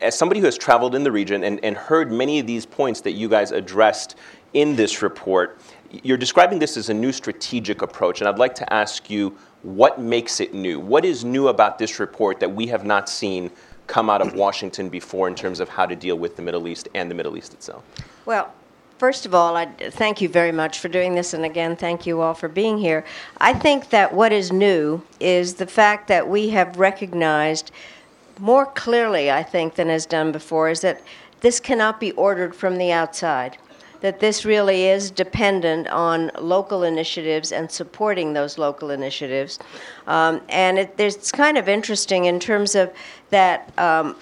[0.00, 3.00] as somebody who has traveled in the region and, and heard many of these points
[3.00, 4.14] that you guys addressed
[4.56, 8.72] in this report, you're describing this as a new strategic approach, and I'd like to
[8.72, 10.80] ask you what makes it new?
[10.80, 13.50] What is new about this report that we have not seen
[13.86, 16.88] come out of Washington before in terms of how to deal with the Middle East
[16.94, 17.84] and the Middle East itself?
[18.24, 18.52] Well,
[18.98, 22.22] First of all, I thank you very much for doing this, and again, thank you
[22.22, 23.04] all for being here.
[23.36, 27.72] I think that what is new is the fact that we have recognized
[28.40, 31.02] more clearly, I think, than is done before, is that
[31.42, 33.58] this cannot be ordered from the outside
[34.00, 39.58] that this really is dependent on local initiatives and supporting those local initiatives.
[40.06, 42.92] Um, and it, it's kind of interesting in terms of
[43.30, 44.16] that um,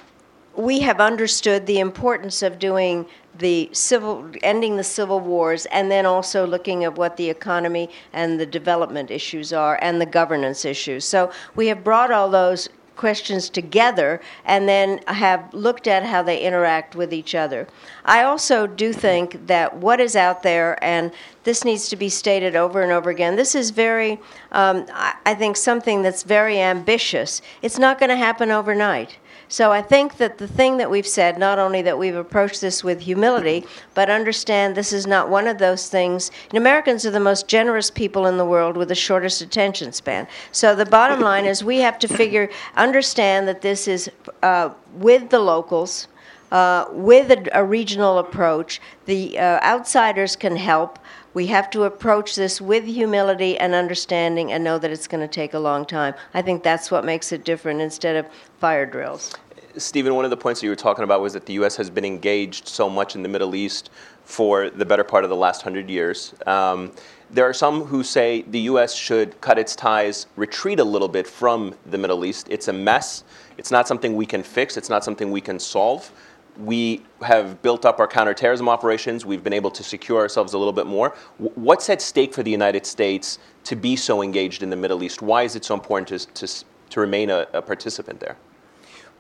[0.56, 3.06] we have understood the importance of doing
[3.38, 8.38] the civil ending the civil wars and then also looking at what the economy and
[8.38, 13.48] the development issues are and the governance issues so we have brought all those questions
[13.48, 17.66] together and then have looked at how they interact with each other.
[18.04, 21.12] I also do think that what is out there, and
[21.44, 24.20] this needs to be stated over and over again, this is very,
[24.52, 27.42] um, I think, something that's very ambitious.
[27.62, 29.16] It's not going to happen overnight.
[29.48, 32.82] So I think that the thing that we've said, not only that we've approached this
[32.82, 33.64] with humility,
[33.94, 36.30] but understand this is not one of those things.
[36.50, 40.26] And Americans are the most generous people in the world with the shortest attention span.
[40.52, 44.10] So the bottom line is we have to figure, understand that this is
[44.42, 46.08] uh, with the locals.
[46.52, 51.00] Uh, with a, a, regional approach, the uh, outsiders can help.
[51.34, 55.28] We have to approach this with humility and understanding and know that it's going to
[55.28, 56.14] take a long time.
[56.32, 58.26] I think that's what makes it different instead of
[58.60, 59.34] fire drills.
[59.76, 61.74] Stephen, one of the points that you were talking about was that the U.S.
[61.74, 63.90] has been engaged so much in the Middle East
[64.24, 66.34] for the better part of the last hundred years.
[66.46, 66.92] Um,
[67.32, 68.94] there are some who say the U.S.
[68.94, 72.46] should cut its ties, retreat a little bit from the Middle East.
[72.48, 73.24] It's a mess.
[73.58, 74.76] It's not something we can fix.
[74.76, 76.12] It's not something we can solve
[76.58, 79.24] we have built up our counterterrorism operations.
[79.24, 81.14] We've been able to secure ourselves a little bit more.
[81.38, 85.22] What's at stake for the United States to be so engaged in the Middle East?
[85.22, 88.36] Why is it so important to, to, to remain a, a, participant there?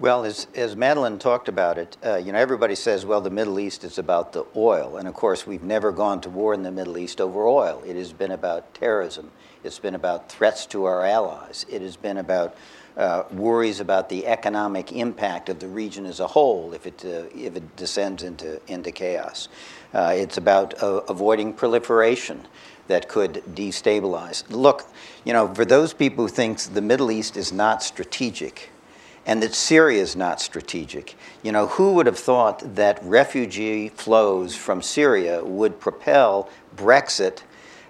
[0.00, 3.60] Well, as, as Madeleine talked about it, uh, you know, everybody says, well, the Middle
[3.60, 4.96] East is about the oil.
[4.96, 7.82] And of course, we've never gone to war in the Middle East over oil.
[7.86, 9.30] It has been about terrorism.
[9.62, 11.64] It's been about threats to our allies.
[11.68, 12.56] It has been about
[12.96, 17.24] uh, worries about the economic impact of the region as a whole if it, uh,
[17.34, 19.48] if it descends into, into chaos.
[19.92, 22.46] Uh, it's about uh, avoiding proliferation
[22.86, 24.44] that could destabilize.
[24.50, 24.88] Look,
[25.24, 28.70] you know, for those people who think the Middle East is not strategic
[29.26, 34.54] and that Syria is not strategic, you know, who would have thought that refugee flows
[34.54, 37.42] from Syria would propel Brexit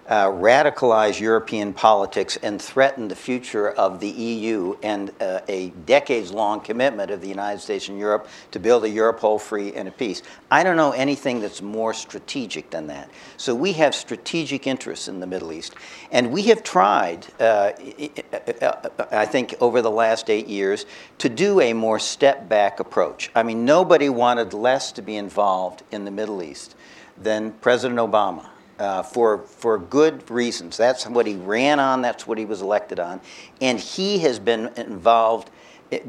[0.09, 6.30] uh, radicalize European politics and threaten the future of the EU and uh, a decades
[6.30, 9.88] long commitment of the United States and Europe to build a Europe whole, free, and
[9.88, 10.22] at peace.
[10.50, 13.11] I don't know anything that's more strategic than that.
[13.36, 15.74] So we have strategic interests in the Middle East.
[16.12, 17.72] And we have tried, uh,
[19.11, 20.86] I think, over the last eight years
[21.18, 23.30] to do a more step back approach.
[23.34, 26.74] I mean, nobody wanted less to be involved in the Middle East
[27.16, 30.76] than President Obama uh, for, for good reasons.
[30.76, 33.20] That's what he ran on, that's what he was elected on.
[33.60, 35.50] And he has been involved,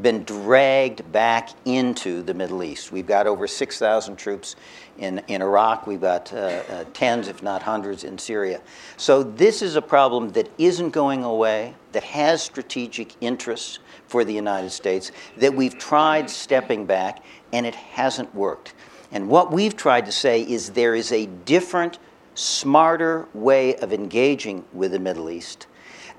[0.02, 2.92] been dragged back into the Middle East.
[2.92, 4.56] We've got over 6,000 troops
[4.98, 8.62] in, in Iraq, we've got uh, uh, tens, if not hundreds, in Syria.
[8.96, 14.34] So this is a problem that isn't going away, that has strategic interests for the
[14.34, 18.74] United States, that we've tried stepping back, and it hasn't worked.
[19.12, 22.00] And what we've tried to say is there is a different
[22.36, 25.68] smarter way of engaging with the Middle East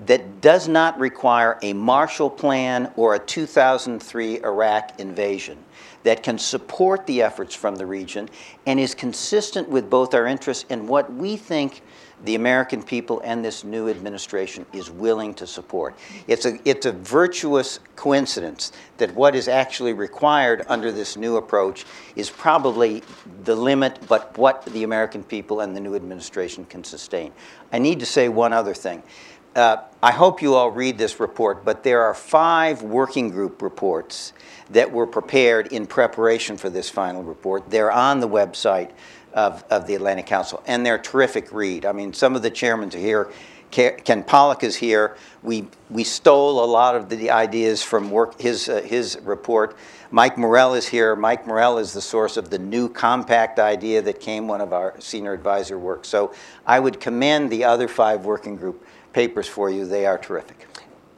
[0.05, 5.57] that does not require a Marshall Plan or a 2003 Iraq invasion,
[6.03, 8.29] that can support the efforts from the region
[8.65, 11.81] and is consistent with both our interests and what we think
[12.23, 15.95] the American people and this new administration is willing to support.
[16.27, 21.85] It's a, it's a virtuous coincidence that what is actually required under this new approach
[22.15, 23.03] is probably
[23.43, 27.31] the limit, but what the American people and the new administration can sustain.
[27.71, 29.03] I need to say one other thing.
[29.55, 34.33] Uh, I hope you all read this report, but there are five working group reports
[34.69, 37.69] that were prepared in preparation for this final report.
[37.69, 38.91] They're on the website
[39.33, 41.85] of, of the Atlantic Council, and they're terrific read.
[41.85, 43.31] I mean, some of the chairmen are here.
[43.69, 45.17] Ken Pollack is here.
[45.43, 49.75] We, we stole a lot of the ideas from work, his, uh, his report.
[50.09, 51.17] Mike Morell is here.
[51.17, 54.95] Mike Morell is the source of the new compact idea that came one of our
[54.99, 56.05] senior advisor work.
[56.05, 56.33] So
[56.65, 59.85] I would commend the other five working group papers for you.
[59.85, 60.65] They are terrific.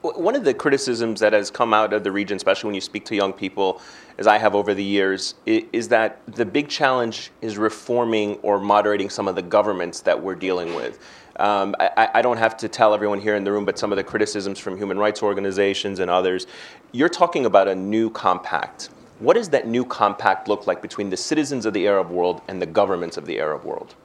[0.02, 3.04] One of the criticisms that has come out of the region, especially when you speak
[3.06, 3.82] to young people,
[4.18, 9.10] as I have over the years, is that the big challenge is reforming or moderating
[9.10, 11.00] some of the governments that we're dealing with.
[11.36, 13.97] Um, I, I, don't have to tell everyone here in the room, but some of
[13.97, 16.47] the criticisms from human rights organizations and others.
[16.91, 18.89] You're talking about a new compact.
[19.20, 22.62] What does that new compact look like between the citizens of the Arab world and
[22.62, 23.95] the governments of the Arab world?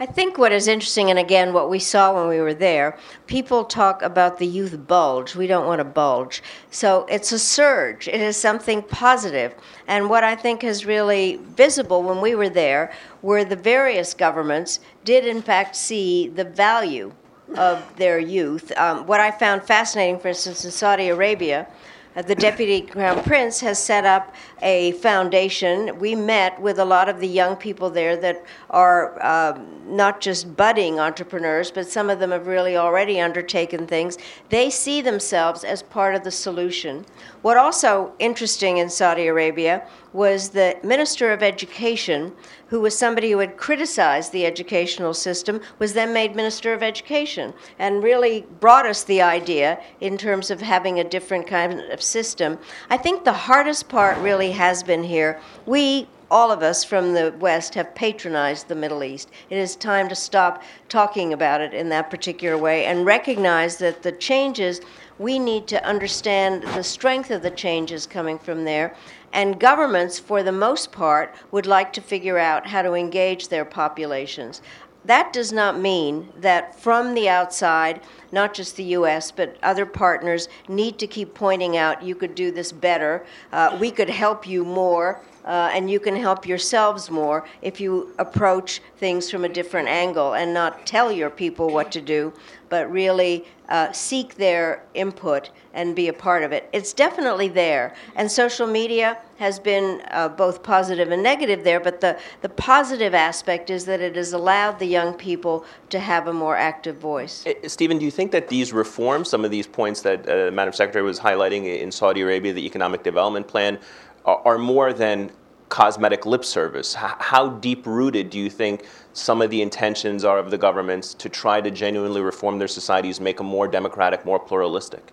[0.00, 2.96] I think what is interesting, and again, what we saw when we were there,
[3.26, 5.34] people talk about the youth bulge.
[5.34, 6.40] We don't want a bulge.
[6.70, 9.56] So it's a surge, it is something positive.
[9.88, 12.92] And what I think is really visible when we were there
[13.22, 17.12] were the various governments did, in fact, see the value
[17.56, 18.70] of their youth.
[18.76, 21.66] Um, what I found fascinating, for instance, in Saudi Arabia,
[22.14, 25.98] uh, the Deputy Crown Prince has set up a foundation.
[25.98, 30.56] We met with a lot of the young people there that are um, not just
[30.56, 34.18] budding entrepreneurs, but some of them have really already undertaken things.
[34.48, 37.04] They see themselves as part of the solution.
[37.42, 42.32] What also interesting in Saudi Arabia was the Minister of Education,
[42.68, 47.52] who was somebody who had criticized the educational system, was then made Minister of Education
[47.78, 52.58] and really brought us the idea in terms of having a different kind of system.
[52.90, 55.40] I think the hardest part really has been here.
[55.66, 59.30] We all of us from the West have patronized the Middle East.
[59.48, 64.02] It is time to stop talking about it in that particular way and recognize that
[64.02, 64.80] the changes,
[65.18, 68.94] we need to understand the strength of the changes coming from there.
[69.32, 73.64] And governments, for the most part, would like to figure out how to engage their
[73.64, 74.62] populations.
[75.08, 80.50] That does not mean that from the outside, not just the U.S., but other partners
[80.68, 84.66] need to keep pointing out you could do this better, uh, we could help you
[84.66, 89.88] more uh, and you can help yourselves more if you approach things from a different
[89.88, 92.30] angle and not tell your people what to do,
[92.68, 96.68] but really uh, seek their input and be a part of it.
[96.72, 101.80] It's definitely there, and social media has been uh, both positive and negative there.
[101.80, 106.26] But the the positive aspect is that it has allowed the young people to have
[106.28, 107.46] a more active voice.
[107.46, 110.72] Uh, Stephen, do you think that these reforms, some of these points that uh, Madam
[110.72, 113.78] Secretary was highlighting in Saudi Arabia, the economic development plan,
[114.24, 115.30] are, are more than
[115.68, 116.96] cosmetic lip service?
[116.96, 121.14] H- how deep rooted do you think some of the intentions are of the governments
[121.14, 125.12] to try to genuinely reform their societies, make them more democratic, more pluralistic?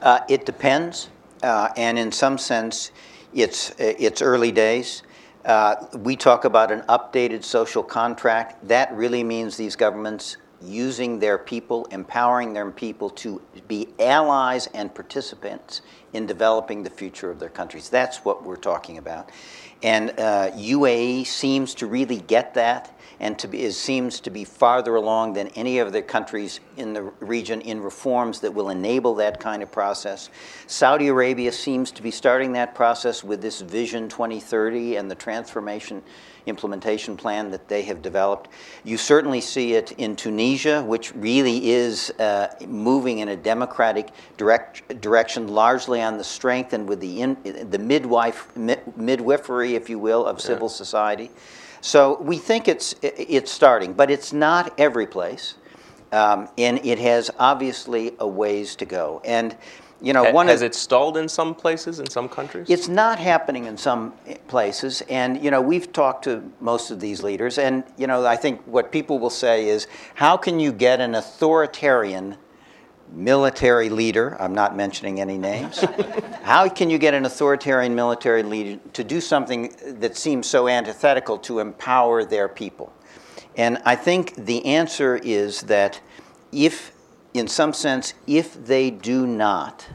[0.00, 1.08] Uh, it depends,
[1.42, 2.90] uh, and in some sense,
[3.32, 5.02] it's it's early days.
[5.44, 8.66] Uh, we talk about an updated social contract.
[8.68, 14.94] That really means these governments using their people, empowering their people to be allies and
[14.94, 17.88] participants in developing the future of their countries.
[17.88, 19.30] That's what we're talking about.
[19.82, 24.96] And uh, UAE seems to really get that and to be, seems to be farther
[24.96, 29.38] along than any of the countries in the region in reforms that will enable that
[29.38, 30.28] kind of process.
[30.66, 36.02] Saudi Arabia seems to be starting that process with this Vision 2030 and the transformation
[36.46, 38.48] implementation plan that they have developed.
[38.84, 45.00] You certainly see it in Tunisia, which really is uh, moving in a democratic direct,
[45.00, 47.36] direction, largely on the strength and with the, in,
[47.70, 48.48] the midwife,
[48.96, 50.74] midwifery, if you will, of civil yeah.
[50.74, 51.30] society.
[51.80, 55.54] So we think it's, it's starting, but it's not every place.
[56.12, 59.22] Um, and it has obviously a ways to go.
[59.24, 59.56] And
[60.02, 62.68] you know, one has of, it stalled in some places in some countries?
[62.68, 64.12] It's not happening in some
[64.48, 68.34] places, and you know, we've talked to most of these leaders, and you know, I
[68.34, 72.36] think what people will say is, how can you get an authoritarian
[73.12, 74.36] military leader?
[74.40, 75.78] I'm not mentioning any names.
[76.42, 81.38] how can you get an authoritarian military leader to do something that seems so antithetical
[81.38, 82.92] to empower their people?
[83.56, 86.00] And I think the answer is that
[86.50, 86.92] if
[87.34, 89.88] in some sense, if they do not,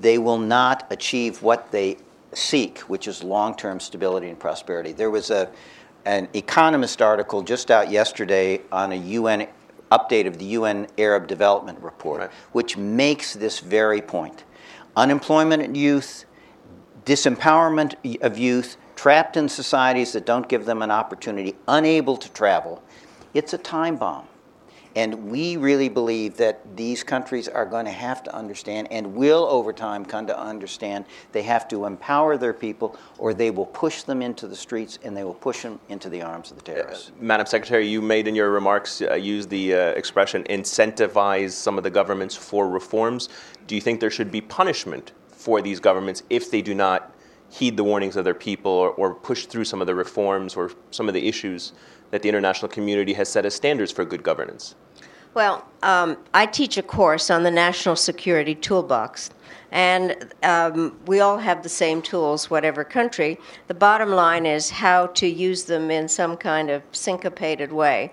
[0.00, 1.96] they will not achieve what they
[2.32, 4.92] seek, which is long term stability and prosperity.
[4.92, 5.50] There was a,
[6.04, 9.48] an Economist article just out yesterday on a UN
[9.90, 12.30] update of the UN Arab Development Report, right.
[12.52, 14.44] which makes this very point.
[14.96, 16.24] Unemployment of youth,
[17.04, 22.82] disempowerment of youth, trapped in societies that don't give them an opportunity, unable to travel.
[23.34, 24.26] It's a time bomb.
[24.96, 29.46] And we really believe that these countries are going to have to understand and will
[29.46, 34.02] over time come to understand they have to empower their people or they will push
[34.02, 37.10] them into the streets and they will push them into the arms of the terrorists.
[37.10, 41.78] Uh, Madam Secretary, you made in your remarks, uh, use the uh, expression incentivize some
[41.78, 43.28] of the governments for reforms.
[43.66, 47.14] Do you think there should be punishment for these governments if they do not
[47.50, 50.70] heed the warnings of their people or, or push through some of the reforms or
[50.90, 51.72] some of the issues
[52.10, 54.74] that the international community has set as standards for good governance?
[55.32, 59.30] Well, um, I teach a course on the National Security Toolbox,
[59.70, 63.38] and um, we all have the same tools, whatever country.
[63.68, 68.12] The bottom line is how to use them in some kind of syncopated way.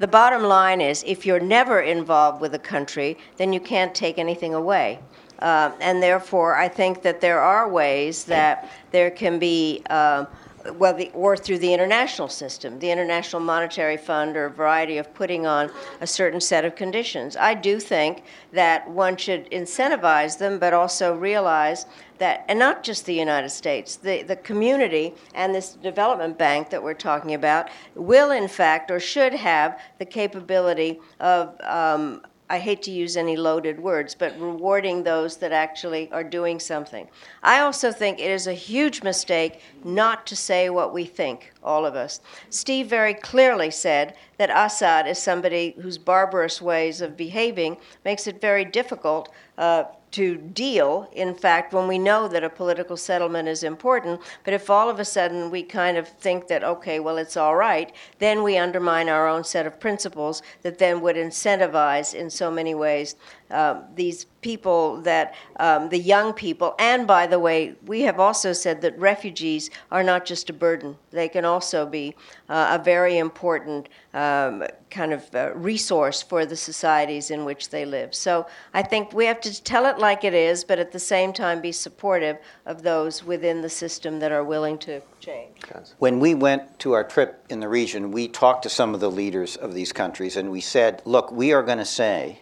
[0.00, 4.18] The bottom line is if you're never involved with a country, then you can't take
[4.18, 4.98] anything away.
[5.38, 9.82] Uh, and therefore, I think that there are ways that there can be.
[9.88, 10.26] Uh,
[10.74, 15.12] well, the, or through the international system, the International Monetary Fund, or a variety of
[15.14, 17.36] putting on a certain set of conditions.
[17.36, 21.86] I do think that one should incentivize them, but also realize
[22.18, 26.82] that, and not just the United States, the, the community and this development bank that
[26.82, 32.20] we're talking about will, in fact, or should have the capability of um,
[32.50, 37.08] I hate to use any loaded words, but rewarding those that actually are doing something.
[37.44, 41.86] I also think it is a huge mistake not to say what we think, all
[41.86, 42.20] of us.
[42.48, 48.40] Steve very clearly said that Assad is somebody whose barbarous ways of behaving makes it
[48.40, 53.62] very difficult uh, to deal, in fact, when we know that a political settlement is
[53.62, 54.20] important.
[54.44, 57.56] But if all of a sudden we kind of think that, okay, well, it's all
[57.56, 62.50] right, then we undermine our own set of principles that then would incentivize, in so
[62.50, 63.16] many ways,
[63.50, 68.52] um, these people that um, the young people, and by the way, we have also
[68.52, 70.96] said that refugees are not just a burden.
[71.10, 72.14] They can also be
[72.48, 77.84] uh, a very important um, kind of uh, resource for the societies in which they
[77.84, 78.14] live.
[78.14, 81.32] So I think we have to tell it like it is, but at the same
[81.32, 85.56] time be supportive of those within the system that are willing to change.
[85.98, 89.10] When we went to our trip in the region, we talked to some of the
[89.10, 92.40] leaders of these countries and we said, look, we are going to say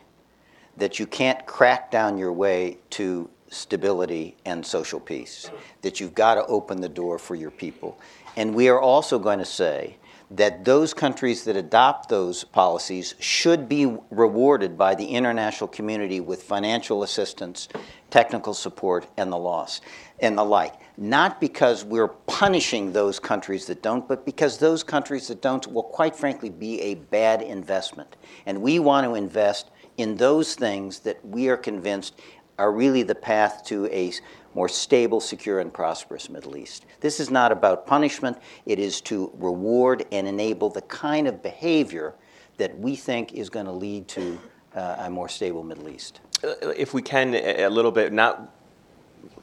[0.78, 5.50] that you can't crack down your way to stability and social peace,
[5.82, 7.98] that you've got to open the door for your people.
[8.36, 9.96] And we are also going to say
[10.30, 16.42] that those countries that adopt those policies should be rewarded by the international community with
[16.42, 17.68] financial assistance,
[18.10, 19.80] technical support, and the loss
[20.20, 20.74] and the like.
[20.98, 25.84] Not because we're punishing those countries that don't, but because those countries that don't will,
[25.84, 28.16] quite frankly, be a bad investment.
[28.44, 32.18] And we want to invest in those things that we are convinced
[32.58, 34.12] are really the path to a
[34.54, 36.86] more stable, secure, and prosperous Middle East.
[37.00, 42.14] This is not about punishment, it is to reward and enable the kind of behavior
[42.56, 44.38] that we think is going to lead to
[44.74, 46.20] uh, a more stable Middle East.
[46.42, 48.54] Uh, if we can, a little bit, not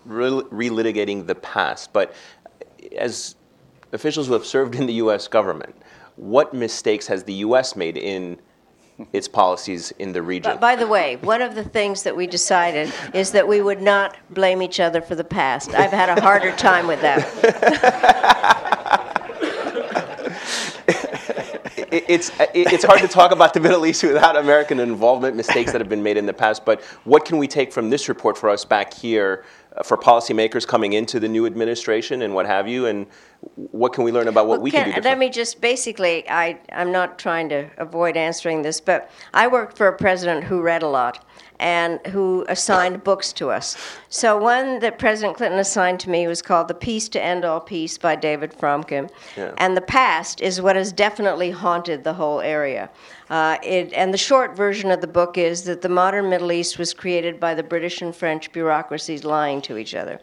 [0.07, 2.13] relitigating the past, but
[2.97, 3.35] as
[3.93, 5.27] officials who have served in the U.S.
[5.27, 5.75] government,
[6.17, 7.75] what mistakes has the U.S.
[7.75, 8.39] made in
[9.11, 10.51] its policies in the region.
[10.53, 13.81] But by the way, one of the things that we decided is that we would
[13.81, 15.73] not blame each other for the past.
[15.73, 17.25] I've had a harder time with that.
[21.91, 25.89] it's it's hard to talk about the Middle East without American involvement, mistakes that have
[25.89, 26.65] been made in the past.
[26.65, 30.67] But what can we take from this report for us back here uh, for policymakers
[30.67, 33.07] coming into the new administration and what have you, and
[33.55, 36.27] what can we learn about what well, we can, can do Let me just basically,
[36.29, 40.61] I, I'm not trying to avoid answering this, but I worked for a president who
[40.61, 41.25] read a lot
[41.59, 43.77] and who assigned books to us.
[44.09, 47.61] So one that President Clinton assigned to me was called The Peace to End All
[47.61, 49.09] Peace by David Fromkin.
[49.37, 49.53] Yeah.
[49.57, 52.89] And the past is what has definitely haunted the whole area.
[53.29, 56.77] Uh, it, and the short version of the book is that the modern Middle East
[56.77, 60.19] was created by the British and French bureaucracies lying to each other.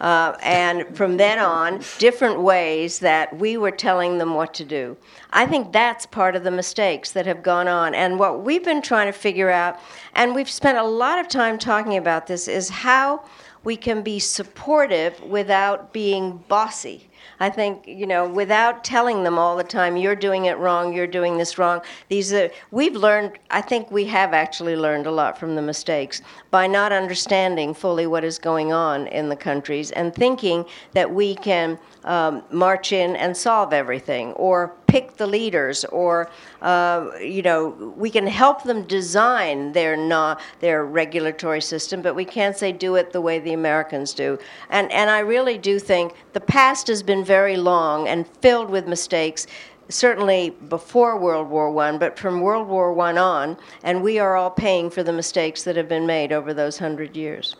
[0.00, 4.96] Uh, and from then on, different ways that we were telling them what to do.
[5.30, 7.94] I think that's part of the mistakes that have gone on.
[7.94, 9.78] And what we've been trying to figure out,
[10.14, 13.24] and we've spent a lot of time talking about this, is how
[13.62, 17.08] we can be supportive without being bossy.
[17.40, 21.06] I think you know, without telling them all the time, you're doing it wrong, you're
[21.06, 21.80] doing this wrong.
[22.08, 23.38] These are we've learned.
[23.50, 28.06] I think we have actually learned a lot from the mistakes by not understanding fully
[28.06, 33.16] what is going on in the countries and thinking that we can um, march in
[33.16, 36.30] and solve everything or pick the leaders or
[36.62, 42.24] uh, you know we can help them design their not their regulatory system but we
[42.24, 44.38] can't say do it the way the Americans do
[44.70, 48.86] and and I really do think the past has been very long and filled with
[48.86, 49.46] mistakes
[49.88, 54.50] certainly before World War One, but from World War One on, and we are all
[54.50, 57.56] paying for the mistakes that have been made over those hundred years.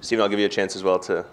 [0.00, 1.24] Stephen, I'll give you a chance as well to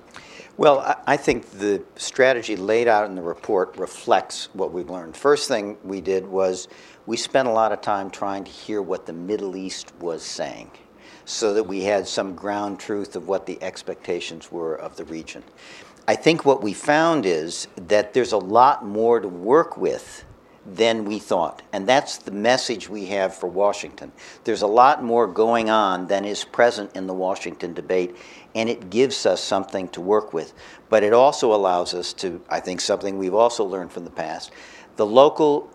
[0.57, 5.15] well, I think the strategy laid out in the report reflects what we've learned.
[5.15, 6.67] First thing we did was
[7.05, 10.71] we spent a lot of time trying to hear what the Middle East was saying
[11.25, 15.43] so that we had some ground truth of what the expectations were of the region.
[16.07, 20.24] I think what we found is that there's a lot more to work with
[20.65, 21.61] than we thought.
[21.71, 24.11] And that's the message we have for Washington.
[24.43, 28.15] There's a lot more going on than is present in the Washington debate
[28.55, 30.53] and it gives us something to work with.
[30.89, 34.51] But it also allows us to, I think, something we've also learned from the past.
[34.95, 35.69] The local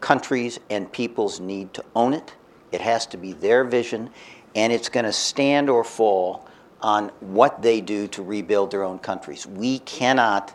[0.00, 2.34] countries and peoples need to own it.
[2.72, 4.10] It has to be their vision,
[4.54, 6.48] and it's going to stand or fall
[6.80, 9.46] on what they do to rebuild their own countries.
[9.46, 10.54] We cannot.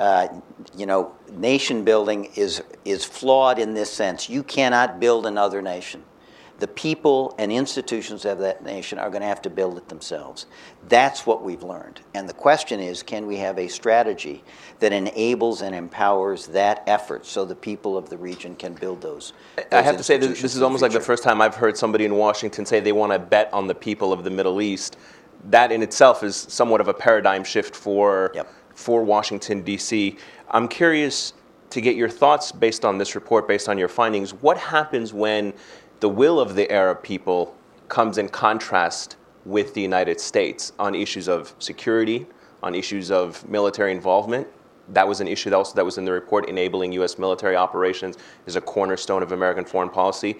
[0.00, 0.40] Uh,
[0.76, 4.28] you know, nation building is is flawed in this sense.
[4.28, 6.02] You cannot build another nation
[6.60, 10.46] the people and institutions of that nation are going to have to build it themselves.
[10.88, 12.02] That's what we've learned.
[12.14, 14.44] And the question is can we have a strategy
[14.78, 19.32] that enables and empowers that effort so the people of the region can build those?
[19.56, 21.76] those I have to say, this, this is almost like the first time I've heard
[21.76, 24.98] somebody in Washington say they want to bet on the people of the Middle East.
[25.44, 28.52] That in itself is somewhat of a paradigm shift for, yep.
[28.80, 30.16] For Washington, D.C.
[30.50, 31.34] I'm curious
[31.68, 34.32] to get your thoughts based on this report, based on your findings.
[34.32, 35.52] What happens when
[36.00, 37.54] the will of the Arab people
[37.88, 42.26] comes in contrast with the United States on issues of security,
[42.62, 44.46] on issues of military involvement.
[44.88, 46.48] That was an issue that also that was in the report.
[46.48, 47.18] Enabling U.S.
[47.18, 48.16] military operations
[48.46, 50.38] is a cornerstone of American foreign policy.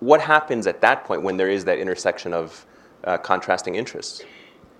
[0.00, 2.66] What happens at that point when there is that intersection of
[3.04, 4.22] uh, contrasting interests?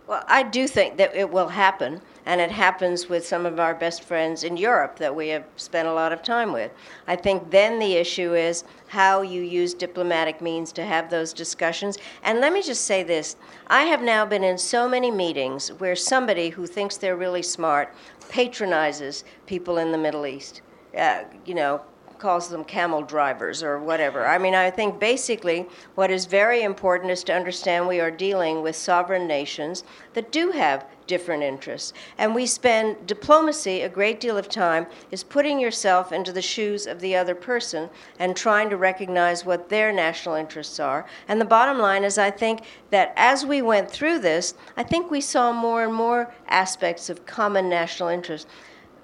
[0.06, 3.74] Well, I do think that it will happen, and it happens with some of our
[3.74, 6.70] best friends in Europe that we have spent a lot of time with.
[7.06, 11.98] I think then the issue is how you use diplomatic means to have those discussions.
[12.22, 15.96] And let me just say this I have now been in so many meetings where
[15.96, 17.94] somebody who thinks they're really smart
[18.28, 20.62] patronizes people in the Middle East.
[20.96, 21.82] Uh, you know,
[22.22, 24.24] calls them camel drivers or whatever.
[24.24, 25.66] I mean, I think basically
[25.96, 29.82] what is very important is to understand we are dealing with sovereign nations
[30.14, 31.92] that do have different interests.
[32.18, 36.86] And we spend diplomacy a great deal of time is putting yourself into the shoes
[36.86, 41.04] of the other person and trying to recognize what their national interests are.
[41.26, 42.60] And the bottom line is I think
[42.90, 47.26] that as we went through this, I think we saw more and more aspects of
[47.26, 48.46] common national interest.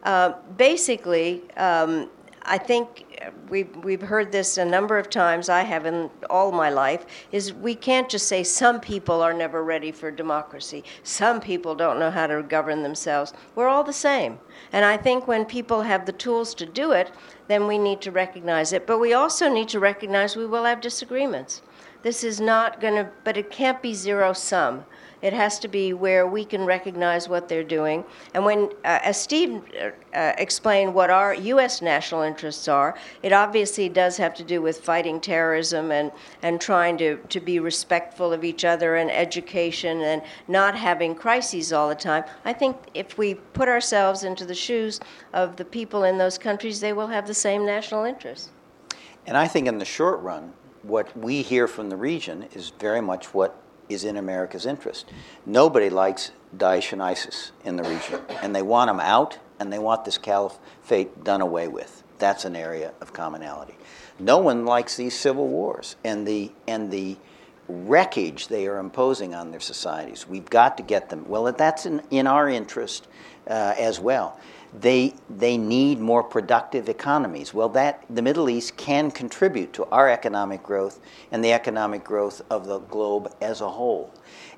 [0.04, 2.08] Uh, basically, um,
[2.48, 3.04] I think
[3.48, 7.52] we've, we've heard this a number of times, I have in all my life, is
[7.52, 10.84] we can't just say some people are never ready for democracy.
[11.02, 13.32] Some people don't know how to govern themselves.
[13.54, 14.38] We're all the same.
[14.72, 17.10] And I think when people have the tools to do it,
[17.48, 18.86] then we need to recognize it.
[18.86, 21.62] But we also need to recognize we will have disagreements.
[22.02, 24.84] This is not going to, but it can't be zero sum.
[25.20, 28.04] It has to be where we can recognize what they're doing.
[28.34, 29.62] And when, uh, as Steve
[30.14, 31.82] uh, explained what our U.S.
[31.82, 36.12] national interests are, it obviously does have to do with fighting terrorism and,
[36.42, 41.72] and trying to, to be respectful of each other and education and not having crises
[41.72, 42.24] all the time.
[42.44, 45.00] I think if we put ourselves into the shoes
[45.32, 48.50] of the people in those countries, they will have the same national interests.
[49.26, 50.52] And I think in the short run,
[50.82, 55.11] what we hear from the region is very much what is in America's interest.
[55.47, 59.78] Nobody likes Daesh and ISIS in the region, and they want them out, and they
[59.78, 62.03] want this caliphate done away with.
[62.18, 63.76] That's an area of commonality.
[64.18, 67.16] No one likes these civil wars and the and the
[67.68, 70.26] wreckage they are imposing on their societies.
[70.26, 71.28] We've got to get them.
[71.28, 73.07] Well, that's in, in our interest
[73.47, 74.41] uh, as well
[74.72, 77.54] they, they need more productive economies.
[77.54, 81.00] Well, that, the Middle East can contribute to our economic growth
[81.32, 84.12] and the economic growth of the globe as a whole.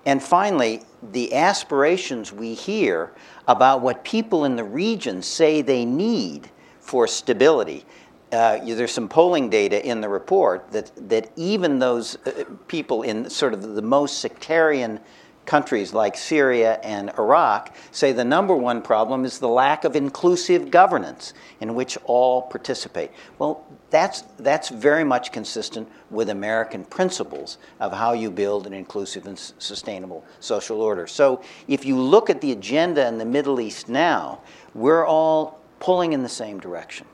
[0.06, 0.82] And finally,
[1.12, 3.12] the aspirations we hear
[3.46, 6.50] about what people in the region say they need
[6.80, 7.84] for stability.
[8.32, 13.28] Uh, there's some polling data in the report that, that even those uh, people in
[13.28, 15.00] sort of the most sectarian
[15.46, 20.70] countries like Syria and Iraq say the number one problem is the lack of inclusive
[20.70, 23.10] governance in which all participate.
[23.38, 29.26] Well, that's, that's very much consistent with American principles of how you build an inclusive
[29.26, 31.06] and sustainable social order.
[31.06, 34.40] So if you look at the agenda in the Middle East now,
[34.74, 37.06] we're all pulling in the same direction.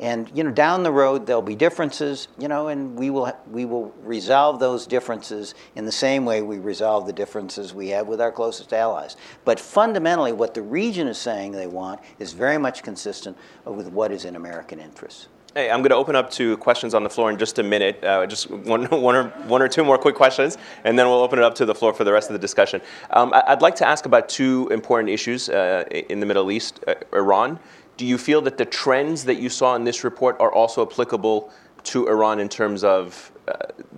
[0.00, 3.64] And you know, down the road there'll be differences, you know, and we will we
[3.64, 8.20] will resolve those differences in the same way we resolve the differences we have with
[8.20, 9.16] our closest allies.
[9.44, 14.10] But fundamentally, what the region is saying they want is very much consistent with what
[14.10, 15.28] is in American interests.
[15.54, 18.02] Hey, I'm going to open up to questions on the floor in just a minute.
[18.02, 21.38] Uh, just one, one, or, one or two more quick questions, and then we'll open
[21.38, 22.80] it up to the floor for the rest of the discussion.
[23.10, 26.94] Um, I'd like to ask about two important issues uh, in the Middle East uh,
[27.12, 27.60] Iran
[27.96, 31.52] do you feel that the trends that you saw in this report are also applicable
[31.84, 33.54] to Iran in terms of uh,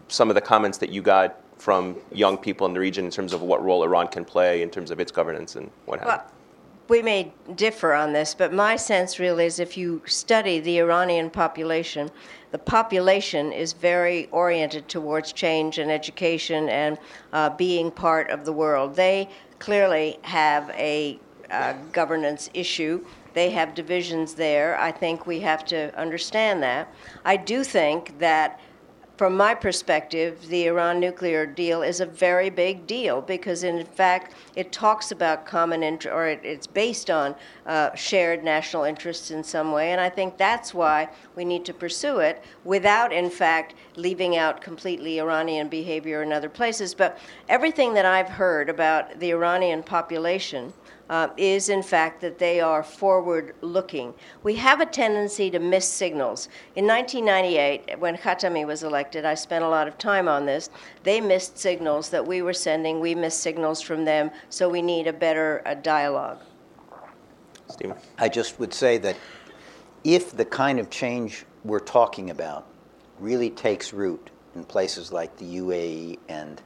[0.09, 3.33] some of the comments that you got from young people in the region in terms
[3.33, 6.25] of what role Iran can play in terms of its governance and what have well,
[6.89, 11.31] we may differ on this, but my sense really is if you study the Iranian
[11.31, 12.11] population,
[12.51, 16.99] the population is very oriented towards change and education and
[17.33, 18.95] uh, being part of the world.
[18.95, 21.19] They clearly have a
[21.51, 24.78] uh, governance issue they have divisions there.
[24.78, 26.93] I think we have to understand that.
[27.24, 28.61] I do think that
[29.16, 34.35] from my perspective, the Iran nuclear deal is a very big deal because, in fact,
[34.57, 39.45] it talks about common interest, or it, it's based on uh, shared national interests in
[39.45, 39.93] some way.
[39.93, 44.61] And I think that's why we need to pursue it without, in fact, leaving out
[44.61, 46.93] completely Iranian behavior in other places.
[46.93, 47.18] But
[47.49, 50.72] everything that I've heard about the Iranian population
[51.11, 54.15] uh, is, in fact, that they are forward looking.
[54.43, 56.49] We have a tendency to miss signals.
[56.77, 60.71] In 1998, when Khatami was elected, I spent a lot of time on this.
[61.03, 65.07] They missed signals that we were sending, we missed signals from them, so we need
[65.07, 66.39] a better uh, dialogue.
[67.69, 67.97] Stephen?
[68.19, 69.17] I just would say that
[70.05, 72.67] if the kind of change we're talking about
[73.19, 76.61] really takes root in places like the UAE and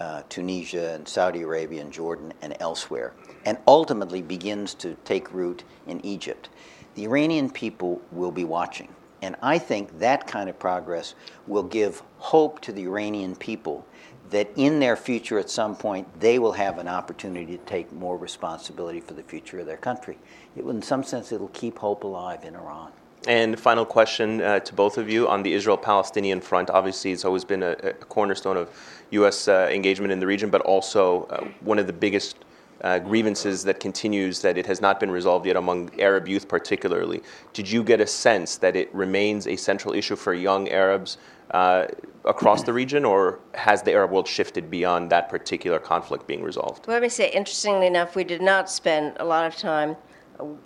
[0.00, 3.12] uh, Tunisia and Saudi Arabia and Jordan and elsewhere,
[3.44, 6.48] and ultimately begins to take root in Egypt.
[6.94, 8.88] The Iranian people will be watching.
[9.22, 11.14] And I think that kind of progress
[11.46, 13.86] will give hope to the Iranian people
[14.30, 18.16] that in their future at some point they will have an opportunity to take more
[18.16, 20.18] responsibility for the future of their country.
[20.56, 22.90] It, in some sense, it'll keep hope alive in Iran.
[23.28, 26.70] And final question uh, to both of you on the Israel Palestinian front.
[26.70, 28.68] Obviously, it's always been a, a cornerstone of
[29.12, 29.46] U.S.
[29.46, 32.38] Uh, engagement in the region, but also uh, one of the biggest
[32.82, 37.22] uh, grievances that continues that it has not been resolved yet among Arab youth, particularly.
[37.52, 41.18] Did you get a sense that it remains a central issue for young Arabs
[41.52, 41.86] uh,
[42.24, 46.86] across the region, or has the Arab world shifted beyond that particular conflict being resolved?
[46.86, 49.96] Well, let me say, interestingly enough, we did not spend a lot of time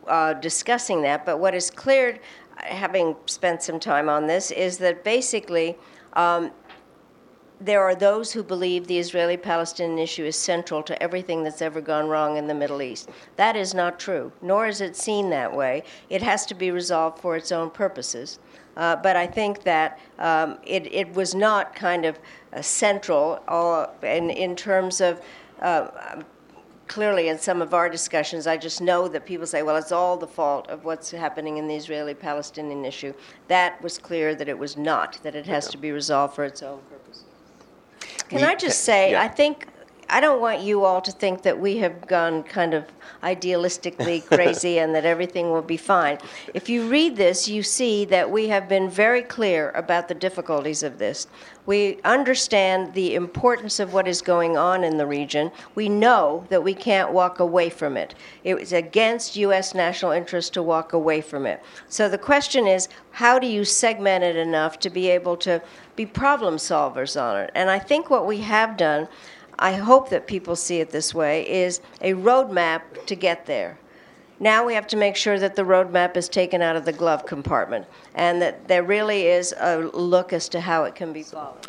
[0.07, 2.19] uh, discussing that, but what is clear,
[2.57, 5.77] having spent some time on this, is that basically
[6.15, 6.51] um,
[7.61, 11.81] there are those who believe the Israeli Palestinian issue is central to everything that's ever
[11.81, 13.09] gone wrong in the Middle East.
[13.37, 15.83] That is not true, nor is it seen that way.
[16.11, 18.39] It has to be resolved for its own purposes.
[18.77, 22.19] Uh, but I think that um, it, it was not kind of
[22.53, 25.23] uh, central uh, in, in terms of.
[25.61, 26.23] Uh,
[26.87, 30.17] clearly, in some of our discussions, I just know that people say, well, it's all
[30.17, 33.13] the fault of what's happening in the Israeli Palestinian issue.
[33.49, 36.63] That was clear that it was not, that it has to be resolved for its
[36.63, 36.96] own purposes.
[38.29, 39.23] Can We- I just say, yeah.
[39.23, 39.67] I think,
[40.09, 42.85] I don't want you all to think that we have gone kind of
[43.23, 46.19] idealistically crazy and that everything will be fine.
[46.55, 50.83] If you read this, you see that we have been very clear about the difficulties
[50.83, 51.27] of this.
[51.67, 55.51] We understand the importance of what is going on in the region.
[55.75, 58.15] We know that we can't walk away from it.
[58.45, 59.75] It is against U.S.
[59.75, 61.61] national interest to walk away from it.
[61.89, 65.61] So the question is, how do you segment it enough to be able to
[65.97, 67.51] be problem solvers on it?
[67.57, 69.09] And I think what we have done,
[69.59, 73.79] I hope that people see it this way, is a roadmap to get there.
[74.39, 77.25] Now we have to make sure that the roadmap is taken out of the glove
[77.25, 81.67] compartment and that there really is a look as to how it can be followed.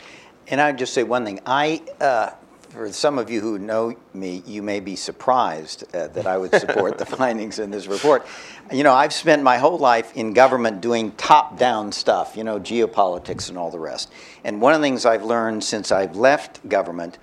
[0.50, 1.40] And I'd just say one thing.
[1.46, 2.32] I, uh,
[2.70, 6.54] for some of you who know me, you may be surprised uh, that I would
[6.54, 8.26] support the findings in this report.
[8.72, 12.60] You know, I've spent my whole life in government doing top down stuff, you know,
[12.60, 14.12] geopolitics and all the rest.
[14.44, 17.18] And one of the things I've learned since I've left government,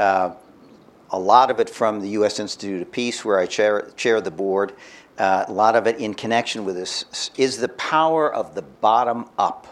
[0.00, 2.38] a lot of it from the U.S.
[2.38, 4.74] Institute of Peace, where I chair, chair the board,
[5.18, 9.28] uh, a lot of it in connection with this, is the power of the bottom
[9.38, 9.66] up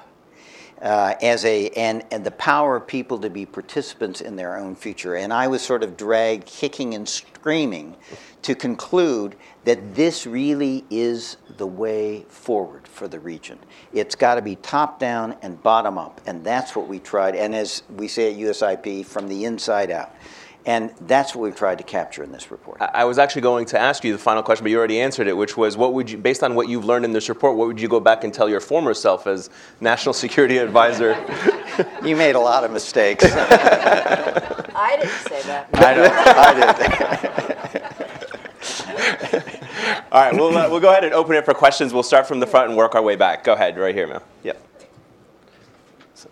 [0.83, 4.75] uh, as a and, and the power of people to be participants in their own
[4.75, 5.17] future.
[5.17, 7.97] And I was sort of dragged kicking and screaming
[8.43, 13.59] to conclude that this really is the way forward for the region.
[13.93, 17.35] It's got to be top down and bottom up, and that's what we tried.
[17.37, 20.15] And as we say at USIP, from the inside out.
[20.67, 22.83] And that's what we've tried to capture in this report.
[22.83, 25.27] I I was actually going to ask you the final question, but you already answered
[25.27, 27.69] it, which was what would you, based on what you've learned in this report, what
[27.69, 29.49] would you go back and tell your former self as
[29.81, 31.17] National Security Advisor?
[32.03, 33.25] You made a lot of mistakes.
[33.25, 35.69] I didn't say that.
[35.75, 36.09] I know,
[37.37, 37.48] I did.
[40.11, 41.93] All right, we'll, uh, we'll go ahead and open it for questions.
[41.93, 43.45] We'll start from the front and work our way back.
[43.45, 44.23] Go ahead, right here, ma'am.
[44.43, 44.63] Yep.
[46.15, 46.31] So-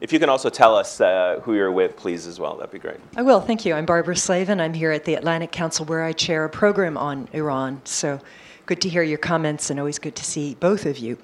[0.00, 2.78] If you can also tell us uh, who you're with, please, as well, that'd be
[2.78, 2.98] great.
[3.16, 3.74] I will, thank you.
[3.74, 4.60] I'm Barbara Slavin.
[4.60, 7.80] I'm here at the Atlantic Council where I chair a program on Iran.
[7.84, 8.20] So
[8.66, 11.18] good to hear your comments and always good to see both of you.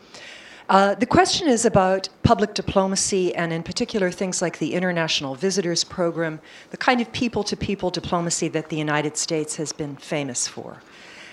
[0.70, 5.82] Uh, the question is about public diplomacy and, in particular, things like the International Visitors
[5.82, 6.40] Program,
[6.70, 10.80] the kind of people to people diplomacy that the United States has been famous for.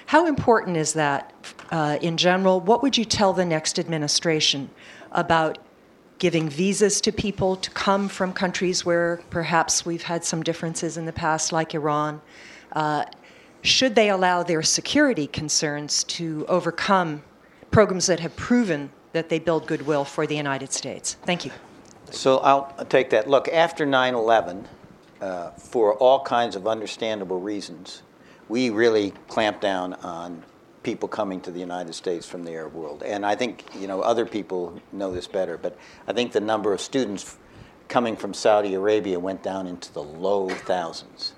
[0.07, 1.35] How important is that
[1.69, 2.59] uh, in general?
[2.61, 4.71] What would you tell the next administration
[5.11, 5.59] about
[6.17, 11.05] giving visas to people to come from countries where perhaps we've had some differences in
[11.05, 12.21] the past, like Iran?
[12.71, 13.05] Uh,
[13.61, 17.21] should they allow their security concerns to overcome
[17.69, 21.17] programs that have proven that they build goodwill for the United States?
[21.25, 21.51] Thank you.
[22.11, 23.27] So I'll take that.
[23.27, 24.67] Look, after 9 11,
[25.19, 28.03] uh, for all kinds of understandable reasons,
[28.47, 30.43] we really clamped down on
[30.83, 33.01] people coming to the United States from the Arab world.
[33.03, 35.75] And I think, you know, other people know this better, but
[36.07, 37.37] I think the number of students
[37.87, 41.33] coming from Saudi Arabia went down into the low thousands.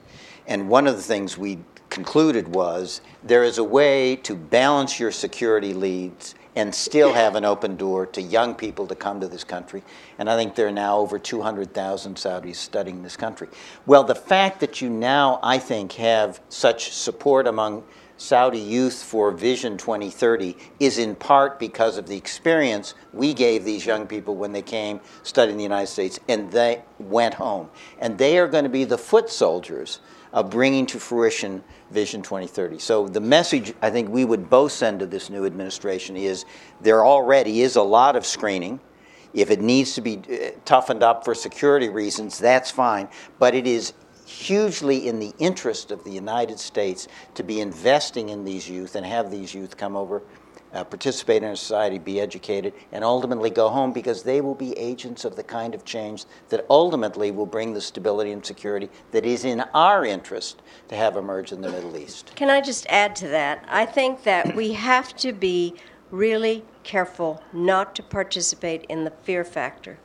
[0.46, 1.60] And one of the things we
[1.90, 7.46] concluded was there is a way to balance your security leads and still have an
[7.46, 9.82] open door to young people to come to this country.
[10.18, 13.48] And I think there are now over 200,000 Saudis studying this country.
[13.86, 17.86] Well, the fact that you now, I think, have such support among
[18.18, 23.86] Saudi Youth for Vision 2030 is in part because of the experience we gave these
[23.86, 27.70] young people when they came studying in the United States and they went home.
[28.00, 30.02] And they are going to be the foot soldiers
[30.34, 32.80] of bringing to fruition Vision 2030.
[32.80, 36.46] So the message I think we would both send to this new administration is
[36.82, 38.80] there already is a lot of screening.
[39.34, 43.08] If it needs to be uh, toughened up for security reasons, that's fine.
[43.40, 43.94] But it is
[44.26, 49.06] hugely in the interest of the United States to be investing in these youth and
[49.06, 50.22] have these youth come over,
[50.74, 55.26] uh, participate in society, be educated, and ultimately go home because they will be agents
[55.26, 59.46] of the kind of change that ultimately will bring the stability and security that is
[59.46, 62.32] in our interest to have emerge in the Middle East.
[62.36, 63.66] Can I just add to that?
[63.68, 65.76] I think that we have to be
[66.12, 70.00] really careful not to participate in the fear factor.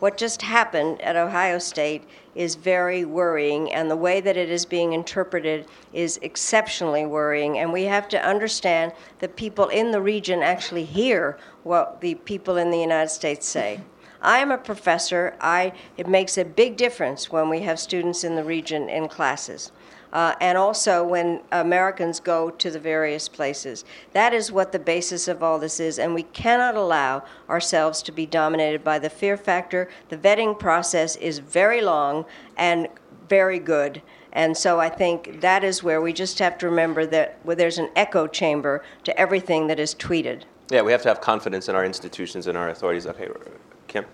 [0.00, 4.64] What just happened at Ohio State is very worrying, and the way that it is
[4.64, 7.58] being interpreted is exceptionally worrying.
[7.58, 12.56] And we have to understand that people in the region actually hear what the people
[12.56, 13.82] in the United States say.
[14.22, 15.36] I am a professor.
[15.38, 19.70] I, it makes a big difference when we have students in the region in classes
[20.12, 23.84] uh, and also when Americans go to the various places.
[24.12, 28.12] That is what the basis of all this is, and we cannot allow ourselves to
[28.12, 29.88] be dominated by the fear factor.
[30.08, 32.24] The vetting process is very long
[32.56, 32.88] and
[33.28, 34.02] very good.
[34.32, 37.78] And so I think that is where we just have to remember that well, there's
[37.78, 40.42] an echo chamber to everything that is tweeted.
[40.70, 43.06] Yeah, we have to have confidence in our institutions and our authorities.
[43.06, 43.28] Okay,
[43.88, 44.04] Kim?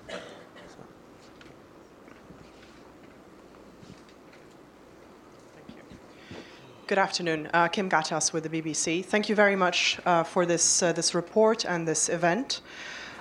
[6.89, 7.51] Good afternoon.
[7.53, 9.05] Uh, Kim Ghattas with the BBC.
[9.05, 12.61] Thank you very much uh, for this, uh, this report and this event.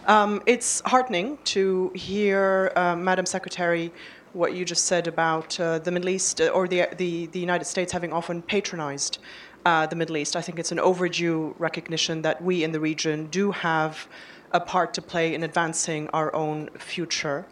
[0.06, 3.92] Um, it's heartening to hear, uh, Madam Secretary,
[4.34, 7.66] what you just said about uh, the Middle East uh, or the, the, the, United
[7.66, 9.18] States having often patronized
[9.64, 10.36] the Middle East.
[10.36, 14.08] I think it's an overdue recognition that we in the region do have
[14.52, 17.48] a part to play in advancing our own future.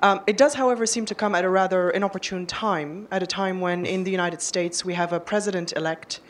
[0.00, 3.60] Um, it does, however, seem to come at a rather inopportune time, at a time
[3.60, 6.20] when in the United States we have a president elect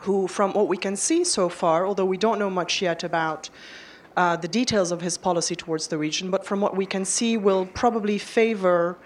[0.00, 3.48] who, from what we can see so far, although we don't know much yet about
[4.18, 7.38] uh, the details of his policy towards the region, but from what we can see,
[7.38, 8.98] will probably favor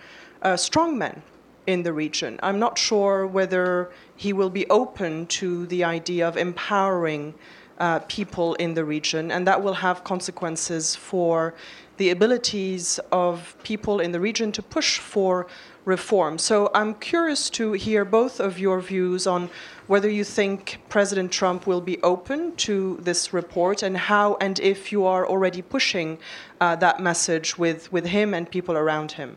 [0.42, 1.22] uh, strongmen
[1.68, 2.40] in the region.
[2.42, 7.34] I'm not sure whether he will be open to the idea of empowering
[7.78, 11.54] uh, people in the region, and that will have consequences for
[12.01, 15.46] the abilities of people in the region to push for
[15.84, 16.38] reform.
[16.38, 19.51] So I'm curious to hear both of your views on
[19.86, 24.90] whether you think President Trump will be open to this report and how and if
[24.90, 26.18] you are already pushing
[26.59, 29.36] uh, that message with, with him and people around him.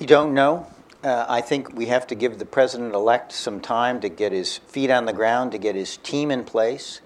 [0.00, 0.66] We don't know.
[1.04, 4.58] Uh, I think we have to give the president elect some time to get his
[4.58, 7.00] feet on the ground, to get his team in place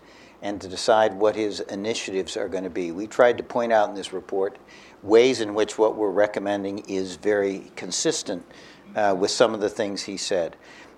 [0.47, 2.93] and to decide what his initiatives are going to be.
[2.93, 4.57] We tried to point out in this report
[5.03, 8.47] ways in which what we're recommending is very consistent
[8.95, 10.55] uh, with some of the things he said.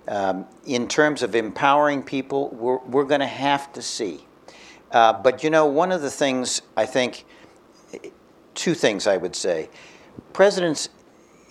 [0.07, 4.27] Um, in terms of empowering people, we're, we're going to have to see.
[4.93, 7.25] Uh, but you know, one of the things I think,
[8.55, 9.71] two things I would say.
[10.35, 10.91] Presidents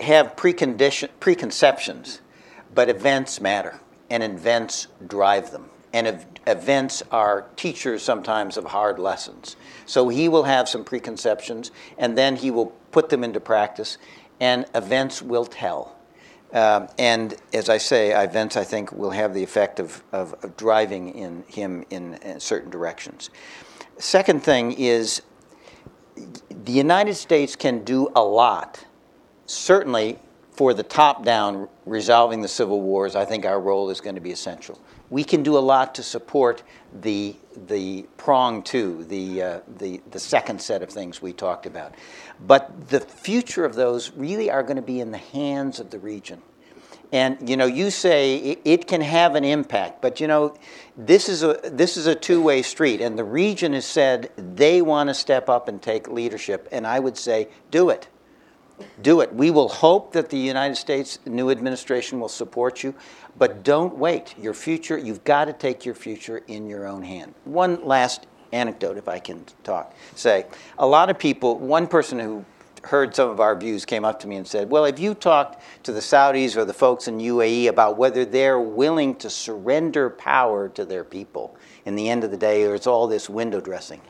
[0.02, 2.22] have preconceptions,
[2.76, 3.80] but events matter,
[4.12, 9.56] and events drive them and ev- events are teachers sometimes of hard lessons.
[9.88, 13.98] So he will have some preconceptions, and then he will put them into practice,
[14.40, 15.96] and events will tell.
[16.54, 20.56] Um, and as I say, events I think will have the effect of, of, of
[20.56, 23.32] driving in him in, in certain directions.
[23.98, 25.24] Second thing is
[26.64, 28.86] the United States can do a lot,
[29.48, 30.20] certainly
[30.52, 33.16] for the top down resolving the civil wars.
[33.16, 34.80] I think our role is going to be essential
[35.10, 36.64] we can do a lot to support
[37.02, 37.36] the
[37.68, 41.96] the prong two, the uh, the the second set of things we talked about.
[42.40, 46.00] But the future of those really are going to be in the hands of the
[46.00, 46.42] region.
[47.12, 50.58] And you know, you say it, it can have an impact, but you know,
[50.98, 55.10] this is a this is a two-way street, and the region has said they want
[55.10, 58.10] to step up and take leadership, and I would say, do it
[59.02, 59.34] do it.
[59.34, 62.94] We will hope that the United States new administration will support you,
[63.38, 64.36] but don't wait.
[64.38, 67.34] Your future, you've got to take your future in your own hand.
[67.46, 70.46] One last anecdote, if I can talk, say,
[70.78, 72.46] a lot of people, one person who
[72.84, 75.62] heard some of our views came up to me and said, Well, have you talked
[75.84, 80.70] to the Saudis or the folks in UAE about whether they're willing to surrender power
[80.70, 81.56] to their people
[81.86, 84.02] in the end of the day, or it's all this window dressing?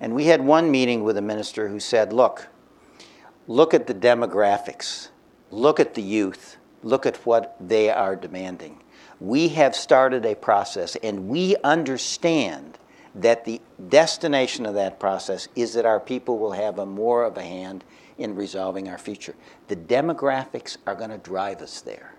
[0.00, 2.46] And we had one meeting with a minister who said, Look,
[3.48, 5.08] look at the demographics,
[5.50, 8.80] look at the youth, look at what they are demanding.
[9.18, 12.78] We have started a process, and we understand
[13.14, 17.36] that the destination of that process is that our people will have a more of
[17.36, 17.82] a hand
[18.18, 19.34] in resolving our future.
[19.68, 22.14] The demographics are going to drive us there.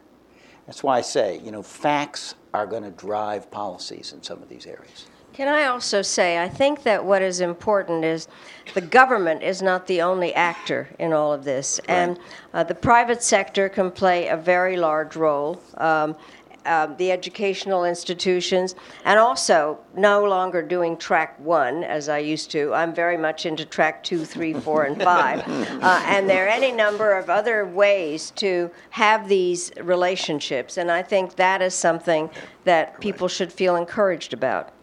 [0.65, 4.49] That's why I say, you know, facts are going to drive policies in some of
[4.49, 5.05] these areas.
[5.39, 8.27] Can I also say, I think that what is important is
[8.73, 12.19] the government is not the only actor in all of this, and
[12.53, 15.61] uh, the private sector can play a very large role.
[15.77, 16.17] Um,
[16.65, 18.75] uh, the educational institutions,
[19.05, 22.73] and also no longer doing track one as I used to.
[22.73, 25.41] I'm very much into track two, three, four, and five.
[25.79, 31.01] Uh, and there are any number of other ways to have these relationships, and I
[31.01, 32.29] think that is something
[32.65, 34.73] that people should feel encouraged about.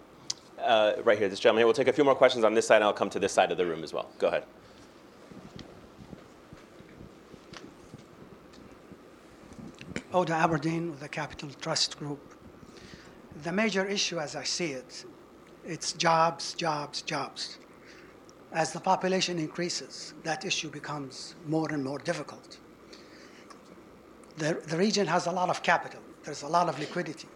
[0.67, 1.67] Uh, right here, this gentleman here.
[1.69, 3.53] We'll take a few more questions on this side, and I'll come to this side
[3.53, 4.11] of the room as well.
[4.19, 4.43] Go ahead.
[10.13, 12.35] Oda Aberdeen with the Capital Trust Group.
[13.45, 15.05] The major issue, as I see it,
[15.65, 17.59] it's jobs, jobs, jobs.
[18.53, 22.59] As the population increases, that issue becomes more and more difficult.
[24.39, 27.29] The, the region has a lot of capital, there's a lot of liquidity.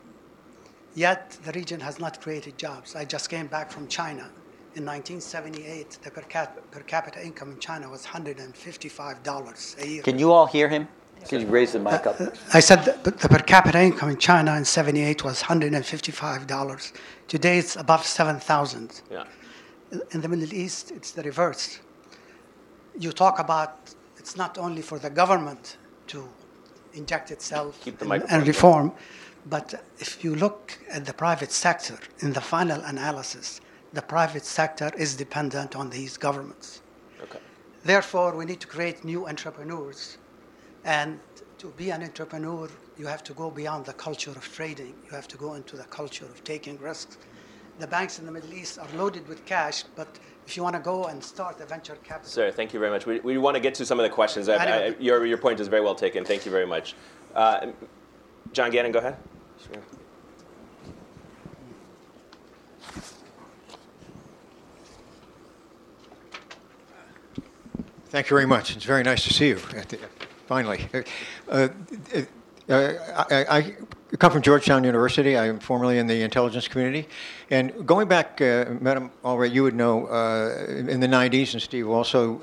[0.95, 2.97] Yet the region has not created jobs.
[2.97, 4.29] I just came back from China.
[4.75, 10.03] In 1978, the per, cap- per capita income in China was $155 a year.
[10.03, 10.89] Can you all hear him?
[11.29, 12.21] Can you raise the mic up?
[12.21, 16.93] Uh, I said the, the per capita income in China in 78 was $155.
[17.29, 19.03] Today it's above 7,000.
[19.11, 19.25] Yeah.
[20.13, 21.81] In the Middle East, it's the reverse.
[22.99, 25.79] You talk about it's not only for the government
[26.09, 26.29] to
[26.95, 28.93] inject itself Keep the and, and reform,
[29.47, 33.61] but if you look at the private sector, in the final analysis,
[33.93, 36.83] the private sector is dependent on these governments.
[37.23, 37.39] Okay.
[37.83, 40.19] Therefore, we need to create new entrepreneurs.
[40.85, 41.19] And
[41.59, 42.69] to be an entrepreneur,
[42.99, 44.95] you have to go beyond the culture of trading.
[45.07, 47.19] You have to go into the culture of taking risks.
[47.79, 50.83] The banks in the Middle East are loaded with cash, but if you want to
[50.83, 53.07] go and start a venture capital, Sir, thank you very much.
[53.07, 54.49] We, we want to get to some of the questions.
[54.49, 56.25] I, I, your, your point is very well taken.
[56.25, 56.95] Thank you very much.
[57.35, 57.69] Uh,
[58.53, 59.17] John Gannon, go ahead.
[59.67, 59.83] Sure.
[68.09, 68.75] Thank you very much.
[68.75, 69.57] It's very nice to see you,
[70.47, 70.89] finally.
[71.49, 71.69] Uh,
[72.69, 72.93] uh,
[73.31, 73.77] I I
[74.19, 75.37] come from Georgetown University.
[75.37, 77.07] I am formerly in the intelligence community.
[77.51, 81.89] And going back, uh, Madam Albright, you would know, uh, in the 90s, and Steve
[81.89, 82.41] also,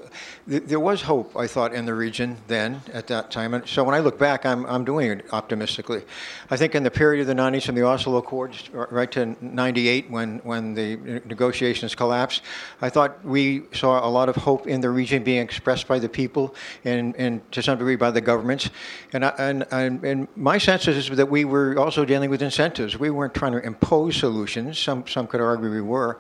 [0.50, 3.54] th- there was hope, I thought, in the region then, at that time.
[3.54, 6.04] And so when I look back, I'm, I'm doing it optimistically.
[6.50, 10.10] I think in the period of the 90s from the Oslo Accords right to 98,
[10.10, 12.42] when, when the negotiations collapsed,
[12.82, 16.10] I thought we saw a lot of hope in the region being expressed by the
[16.10, 16.54] people
[16.84, 18.70] and, and to some degree by the governments.
[19.14, 22.98] And, I, and, and, and my sense is that we were also dealing with incentives.
[22.98, 24.80] We weren't trying to impose solutions.
[24.80, 26.20] Some, some could argue we were.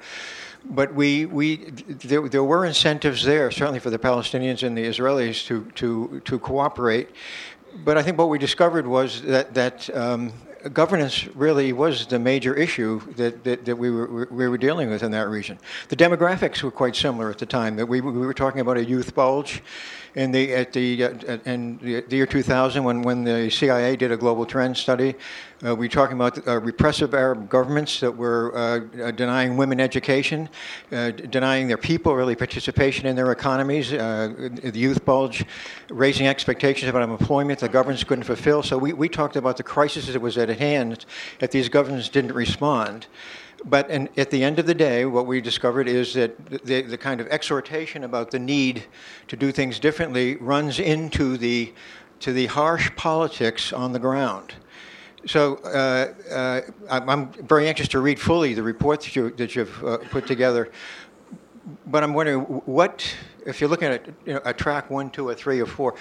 [0.66, 1.58] But we, we,
[2.12, 6.40] there, there were incentives there, certainly for the Palestinians and the Israelis to, to, to
[6.40, 7.10] cooperate.
[7.86, 10.34] But I think what we discovered was that, that um,
[10.74, 15.04] governance really was the major issue that, that, that we, were, we were dealing with
[15.04, 15.58] in that region.
[15.90, 17.76] The demographics were quite similar at the time.
[17.76, 19.62] That we, we were talking about a youth bulge
[20.18, 24.18] in the, at the, uh, in the, year 2000 when, when the CIA did a
[24.18, 25.14] global trend study.
[25.64, 29.80] Uh, we were talking about uh, repressive Arab governments that were uh, uh, denying women
[29.80, 30.50] education,
[30.92, 35.46] uh, denying their people really participation in their economies, the youth bulge,
[35.90, 38.64] raising expectations about employment the governments couldn't fulfill.
[38.64, 41.06] So we, we talked about the crisis that was at hand
[41.42, 43.06] if these governments didn't respond.
[43.66, 46.98] But in, at the end of the day, what we discovered is that the, the
[46.98, 48.86] kind of exhortation about the need
[49.28, 51.74] to do things differently runs into the,
[52.20, 54.54] to the harsh politics on the ground.
[55.26, 59.56] So uh, uh, I'm, I'm very anxious to read fully the report that, you, that
[59.56, 60.72] you've uh, put together.
[61.88, 63.14] But I'm wondering what,
[63.46, 65.96] if you're looking at you know, a track one, two, or three, or four,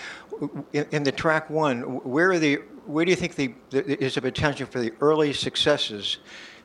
[0.72, 4.14] in, in the track one, where are the, where do you think the, the, is
[4.14, 6.18] the potential for the early successes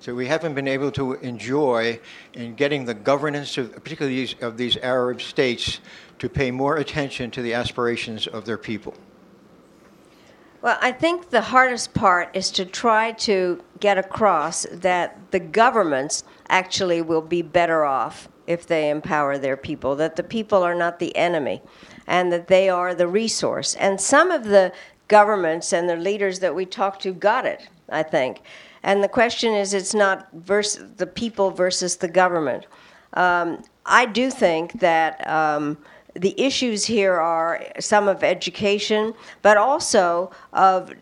[0.03, 1.99] that we haven't been able to enjoy
[2.33, 5.79] in getting the governance of, particularly these, of these Arab states,
[6.19, 8.93] to pay more attention to the aspirations of their people?
[10.61, 16.23] Well, I think the hardest part is to try to get across that the governments
[16.49, 20.99] actually will be better off if they empower their people, that the people are not
[20.99, 21.61] the enemy,
[22.05, 23.75] and that they are the resource.
[23.75, 24.71] And some of the
[25.11, 28.41] governments and the leaders that we talked to got it, I think.
[28.81, 32.65] And the question is, it's not vers- the people versus the government.
[33.13, 35.77] Um, I do think that um,
[36.15, 40.93] the issues here are some of education, but also of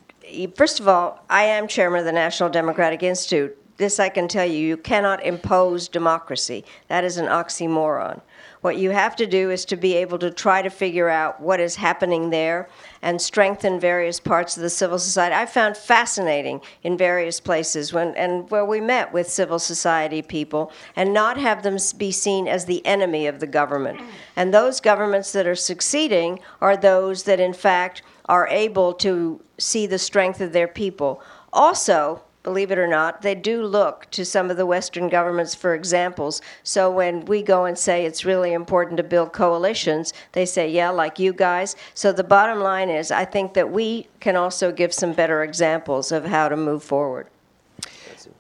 [0.56, 3.56] first of all, I am chairman of the National Democratic Institute.
[3.78, 6.66] This I can tell you, you cannot impose democracy.
[6.90, 8.22] That is an oxymoron.
[8.62, 11.60] What you have to do is to be able to try to figure out what
[11.60, 12.68] is happening there
[13.02, 15.36] and strengthen various parts of the civil society.
[15.36, 20.72] I found fascinating in various places when and where we met with civil society people
[20.96, 24.02] and not have them be seen as the enemy of the government.
[24.36, 29.88] And those governments that are succeeding are those that in fact are able to see
[29.88, 31.22] the strength of their people.
[31.52, 35.76] Also, believe it or not, they do look to some of the Western governments for
[35.76, 36.42] examples.
[36.64, 40.90] So when we go and say it's really important to build coalitions, they say, yeah,
[40.90, 41.76] like you guys.
[41.94, 46.12] So the bottom line is, I think that we can also give some better examples
[46.12, 47.28] of how to move forward.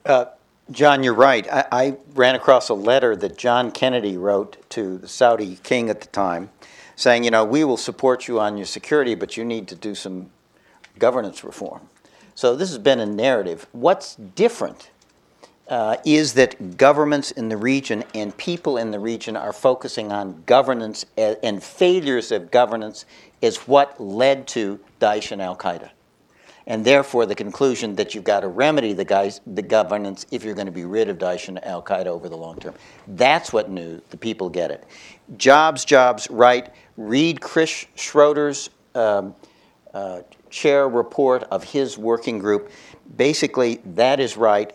[0.05, 0.25] Uh,
[0.71, 1.47] John, you're right.
[1.51, 6.01] I, I ran across a letter that John Kennedy wrote to the Saudi king at
[6.01, 6.51] the time
[6.95, 9.95] saying, you know, we will support you on your security, but you need to do
[9.95, 10.29] some
[10.97, 11.81] governance reform.
[12.39, 13.67] So this has been a narrative.
[13.73, 14.91] What's different
[15.67, 20.43] uh, is that governments in the region and people in the region are focusing on
[20.45, 23.03] governance and failures of governance
[23.41, 25.89] is what led to Daesh and Al Qaeda.
[26.65, 30.55] And therefore, the conclusion that you've got to remedy the, guys, the governance if you're
[30.55, 32.73] going to be rid of Daesh and Al Qaeda over the long term.
[33.05, 33.99] That's what new.
[34.11, 34.85] The people get it.
[35.35, 36.73] Jobs, jobs, right.
[36.95, 39.35] Read Chris Schroeder's um,
[39.93, 42.71] uh, chair report of his working group.
[43.15, 44.73] Basically, that is right.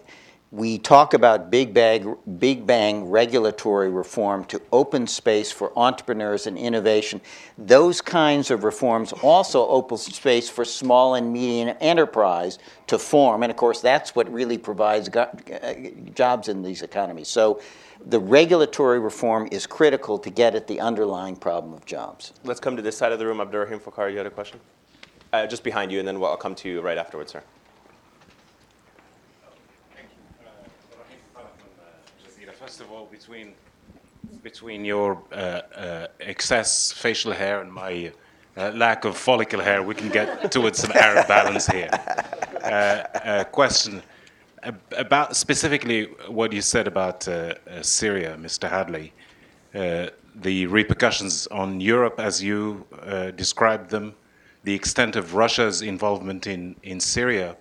[0.51, 6.57] We talk about big bang, big bang regulatory reform to open space for entrepreneurs and
[6.57, 7.21] innovation.
[7.59, 13.43] Those kinds of reforms also open space for small and medium enterprise to form.
[13.43, 15.75] And of course, that's what really provides go- uh,
[16.15, 17.27] jobs in these economies.
[17.27, 17.61] So
[18.07, 22.33] the regulatory reform is critical to get at the underlying problem of jobs.
[22.45, 23.41] Let's come to this side of the room.
[23.41, 24.61] Abdurrahim Fakhar, you had a question?
[25.35, 27.43] Uh, just behind you, and then I'll come to you right afterwards, sir.
[32.61, 33.55] First of all, between
[34.45, 38.13] between your uh, uh, excess facial hair and my
[38.57, 41.91] uh, lack of follicle hair, we can get towards some Arab balance here.
[42.63, 44.03] Uh, question
[44.97, 48.71] about specifically what you said about uh, uh, Syria, Mr.
[48.71, 49.13] Hadley.
[50.37, 52.87] the repercussions on Europe, as you
[53.37, 54.15] described them,
[54.65, 57.57] the extent of Russia's involvement in, in Syria,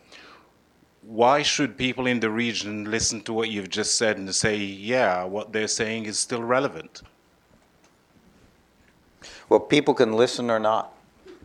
[1.02, 5.24] why should people in the region listen to what you've just said and say, yeah,
[5.24, 7.02] what they're saying is still relevant?
[9.50, 10.94] Well, people can listen or not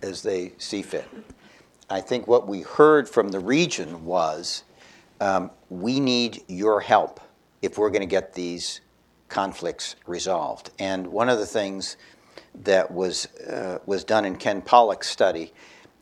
[0.01, 1.09] as they see fit.
[1.91, 4.63] I think what we heard from the region was
[5.21, 7.21] um, we need your help
[7.63, 8.81] if we're going to get these
[9.29, 10.71] conflicts resolved.
[10.79, 11.97] And one of the things
[12.65, 15.53] that was, uh, was done in Ken Pollack's study.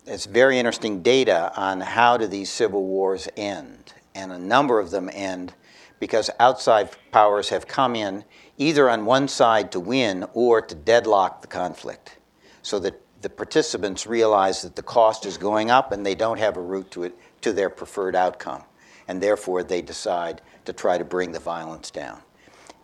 [0.07, 3.93] It's very interesting data on how do these civil wars end.
[4.15, 5.55] And a number of them end
[5.99, 8.25] because outside powers have come in
[8.59, 12.19] either on one side to win or to deadlock the conflict
[12.63, 16.57] so that the participants realize that the cost is going up and they don't have
[16.57, 18.63] a route to it to their preferred outcome
[19.09, 22.21] and therefore they decide to try to bring the violence down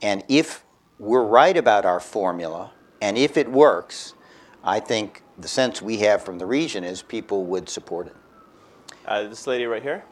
[0.01, 0.65] and if
[0.99, 2.71] we're right about our formula
[3.03, 4.15] and if it works,
[4.63, 8.17] I think the sense we have from the region is people would support it.
[9.05, 10.05] Uh, this lady right here.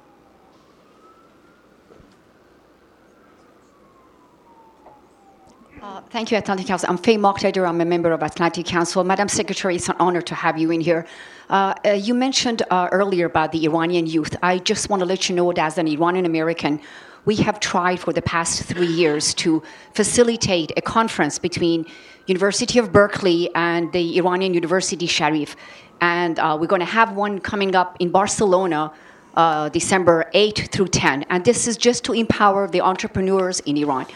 [5.81, 6.91] Uh, thank you, Atlantic Council.
[6.91, 7.67] I'm Faye Moqtadir.
[7.67, 9.05] I'm a member of Atlantic Council.
[9.05, 11.07] Madam Secretary, it's an honor to have you in here.
[11.49, 14.37] Uh, uh, you mentioned uh, earlier about the Iranian youth.
[14.43, 16.81] I just want to let you know that as an Iranian American,
[17.25, 21.87] we have tried for the past three years to facilitate a conference between
[22.27, 25.57] University of Berkeley and the Iranian University Sharif.
[26.01, 28.93] And uh, we're going to have one coming up in Barcelona
[29.35, 31.25] uh, December 8 through 10.
[31.29, 34.07] And this is just to empower the entrepreneurs in Iran.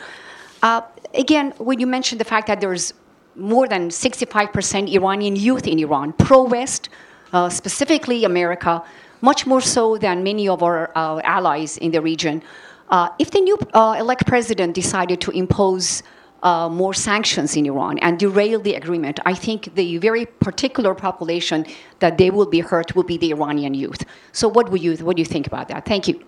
[0.62, 0.82] Uh,
[1.12, 2.94] again, when you mentioned the fact that there's
[3.36, 6.88] more than 65% Iranian youth in Iran, pro West,
[7.32, 8.82] uh, specifically America,
[9.20, 12.42] much more so than many of our uh, allies in the region.
[12.90, 16.02] Uh, if the new uh, elect president decided to impose
[16.42, 21.64] uh, more sanctions in Iran and derail the agreement, I think the very particular population
[22.00, 24.04] that they will be hurt will be the Iranian youth.
[24.32, 25.86] So, what would you what do you think about that?
[25.86, 26.22] Thank you.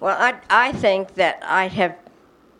[0.00, 1.96] Well, I, I think that I have,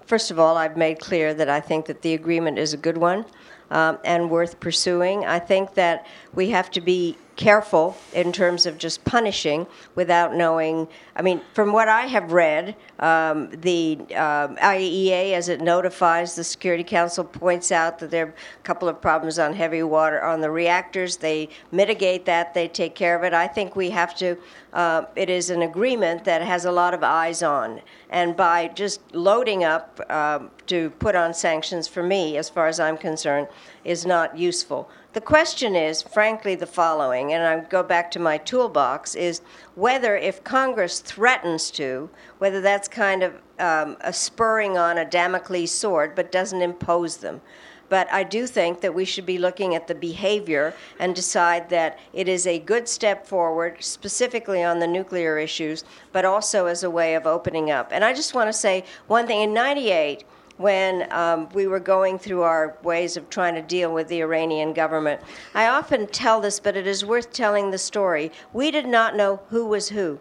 [0.06, 2.96] first of all, I've made clear that I think that the agreement is a good
[2.96, 3.24] one.
[3.72, 5.24] um, and worth pursuing.
[5.24, 10.86] I think that we have to be careful in terms of just punishing without knowing.
[11.16, 16.44] I mean, from what I have read, um, the um, IAEA, as it notifies the
[16.44, 20.40] Security Council, points out that there are a couple of problems on heavy water on
[20.40, 21.16] the reactors.
[21.16, 23.32] They mitigate that, they take care of it.
[23.32, 24.36] I think we have to,
[24.72, 27.80] uh, it is an agreement that has a lot of eyes on.
[28.10, 32.78] And by just loading up um, to put on sanctions, for me, as far as
[32.78, 33.48] I'm concerned,
[33.84, 34.88] is not useful.
[35.12, 39.42] The question is, frankly, the following, and I go back to my toolbox, is
[39.74, 42.08] whether if Congress threatens to,
[42.38, 47.42] whether that's kind of um, a spurring on a Damocles sword, but doesn't impose them.
[47.90, 51.98] But I do think that we should be looking at the behavior and decide that
[52.14, 56.90] it is a good step forward, specifically on the nuclear issues, but also as a
[56.90, 57.90] way of opening up.
[57.92, 59.42] And I just want to say one thing.
[59.42, 60.24] In 98,
[60.62, 64.72] when um, we were going through our ways of trying to deal with the Iranian
[64.72, 65.20] government.
[65.54, 68.30] I often tell this, but it is worth telling the story.
[68.52, 70.20] We did not know who was who.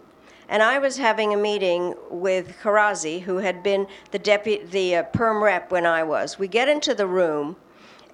[0.50, 5.04] And I was having a meeting with Kharrazi, who had been the deputy, the uh,
[5.04, 6.38] perm rep when I was.
[6.38, 7.56] We get into the room,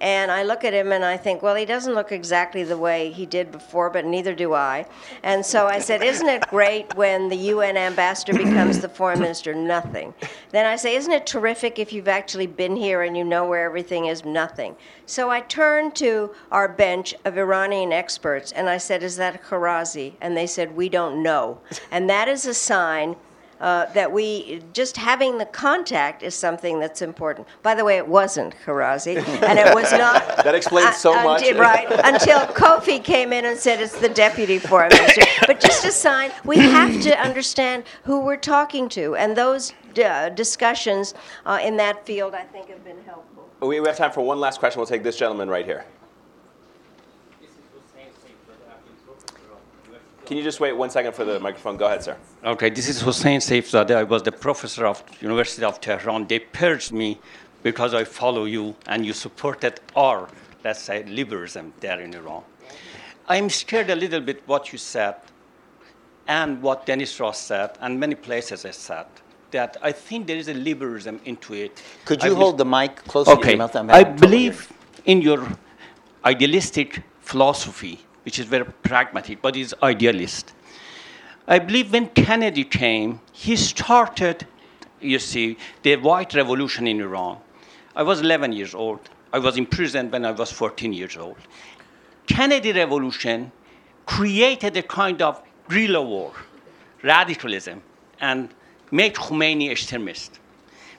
[0.00, 3.10] and I look at him and I think, well, he doesn't look exactly the way
[3.10, 4.86] he did before, but neither do I.
[5.22, 9.54] And so I said, isn't it great when the UN ambassador becomes the foreign minister?
[9.54, 10.14] Nothing.
[10.50, 13.64] Then I say, isn't it terrific if you've actually been here and you know where
[13.64, 14.24] everything is?
[14.24, 14.76] Nothing.
[15.06, 20.12] So I turned to our bench of Iranian experts and I said, is that Kharrazi?
[20.20, 21.60] And they said, we don't know.
[21.90, 23.16] And that is a sign
[23.60, 27.46] uh, that we just having the contact is something that's important.
[27.62, 30.24] By the way, it wasn't Kharrazi, and it was not.
[30.44, 31.42] that explains so uh, much.
[31.42, 35.22] Until, right until Kofi came in and said it's the deputy foreign minister.
[35.46, 39.72] But just a sign, we have to understand who we're talking to, and those
[40.02, 41.14] uh, discussions
[41.46, 43.48] uh, in that field, I think, have been helpful.
[43.60, 44.78] We have time for one last question.
[44.78, 45.84] We'll take this gentleman right here.
[50.28, 51.78] Can you just wait one second for the microphone?
[51.78, 52.14] Go ahead, sir.
[52.44, 53.96] Okay, this is Hussein Saifzadeh.
[53.96, 56.26] I was the professor of University of Tehran.
[56.26, 57.18] They purged me
[57.62, 60.28] because I follow you and you supported our,
[60.64, 62.42] let's say, liberalism there in Iran.
[63.26, 65.14] I'm scared a little bit what you said
[66.26, 69.06] and what Dennis Ross said and many places I said
[69.52, 71.82] that I think there is a liberalism into it.
[72.04, 73.42] Could you I hold the mic closer okay.
[73.42, 73.74] to your mouth?
[73.74, 74.70] I'm I having trouble believe
[75.06, 75.48] in your
[76.22, 80.52] idealistic philosophy which is very pragmatic, but is idealist.
[81.46, 84.46] I believe when Kennedy came, he started,
[85.00, 87.38] you see, the white revolution in Iran.
[87.96, 89.00] I was 11 years old.
[89.32, 91.38] I was imprisoned when I was 14 years old.
[92.26, 93.50] Kennedy revolution
[94.04, 96.34] created a kind of guerrilla war,
[97.02, 97.80] radicalism,
[98.20, 98.50] and
[98.90, 100.38] made Khomeini extremist.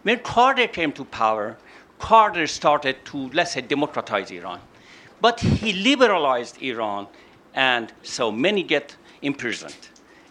[0.01, 1.59] When Carter came to power,
[1.99, 4.61] Carter started to, let's say, democratize Iran.
[5.21, 7.07] But he liberalized Iran,
[7.53, 9.89] and so many get imprisoned.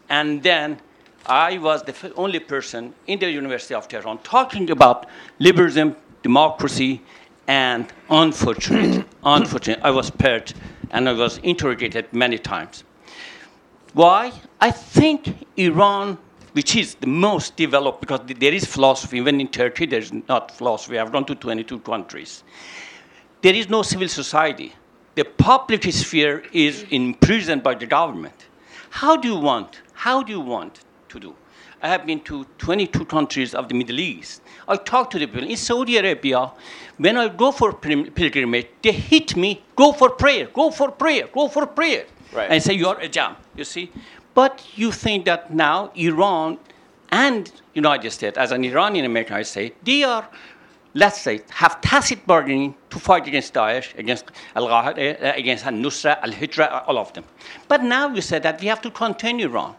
[0.08, 0.80] And then
[1.26, 5.06] I was the only person in the University of Tehran talking about
[5.38, 7.02] liberalism, democracy,
[7.46, 10.52] and unfortunate, unfortunate, I was paired
[10.90, 12.84] and I was interrogated many times.
[13.92, 14.32] Why?
[14.60, 16.16] I think Iran,
[16.52, 20.98] which is the most developed, because there is philosophy, even in Turkey there's not philosophy,
[20.98, 22.42] I've gone to 22 countries
[23.42, 24.72] there is no civil society.
[25.18, 28.46] The public sphere is imprisoned by the government.
[28.90, 29.82] How do you want?
[29.92, 31.34] How do you want to do?
[31.82, 34.42] I have been to 22 countries of the Middle East.
[34.68, 36.52] I talk to the people in Saudi Arabia.
[36.98, 39.64] When I go for pilgrimage, they hit me.
[39.74, 40.46] Go for prayer.
[40.54, 41.28] Go for prayer.
[41.32, 42.04] Go for prayer.
[42.32, 42.52] Right.
[42.52, 43.34] And say you are a jam.
[43.56, 43.90] You see,
[44.34, 46.58] but you think that now Iran
[47.10, 50.28] and United States, as an Iranian American, I say they are
[50.98, 54.24] let's say, have tacit bargaining to fight against Daesh, against
[54.56, 57.24] Al Qaeda, eh, eh, against Al Nusra, Al Hijra, all of them.
[57.68, 59.74] But now you said that we have to continue Iran.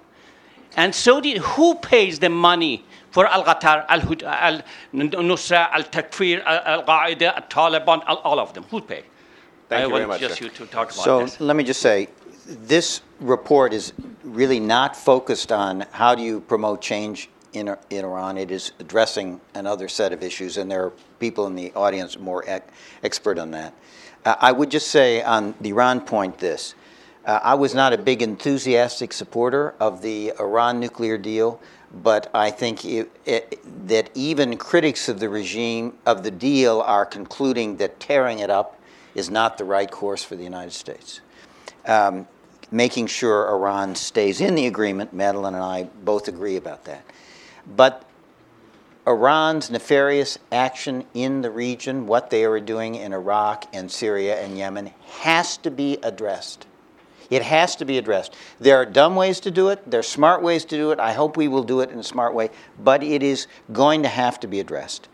[0.77, 4.01] And so, did, who pays the money for Al Qatar, Al
[4.93, 8.63] Nusra, Al Takfir, Al Qaeda, Al Taliban, all of them?
[8.71, 9.03] Who pay?
[9.67, 10.19] Thank I you very much.
[10.21, 10.45] just sir.
[10.45, 11.39] you to talk about So this.
[11.41, 12.07] let me just say,
[12.45, 13.93] this report is
[14.23, 18.37] really not focused on how do you promote change in, in Iran.
[18.37, 22.43] It is addressing another set of issues, and there are people in the audience more
[22.47, 22.67] ec-
[23.03, 23.73] expert on that.
[24.25, 26.75] Uh, I would just say on the Iran point this.
[27.25, 31.59] Uh, I was not a big enthusiastic supporter of the Iran nuclear deal,
[32.03, 37.05] but I think it, it, that even critics of the regime, of the deal, are
[37.05, 38.79] concluding that tearing it up
[39.15, 41.21] is not the right course for the United States.
[41.85, 42.27] Um,
[42.71, 47.03] making sure Iran stays in the agreement, Madeleine and I both agree about that.
[47.75, 48.05] But
[49.07, 54.57] Iran's nefarious action in the region, what they are doing in Iraq and Syria and
[54.57, 56.67] Yemen, has to be addressed.
[57.29, 58.35] It has to be addressed.
[58.59, 60.99] There are dumb ways to do it, there are smart ways to do it.
[60.99, 64.09] I hope we will do it in a smart way, but it is going to
[64.09, 65.07] have to be addressed.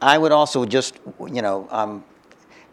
[0.00, 2.04] I would also just, you know, um,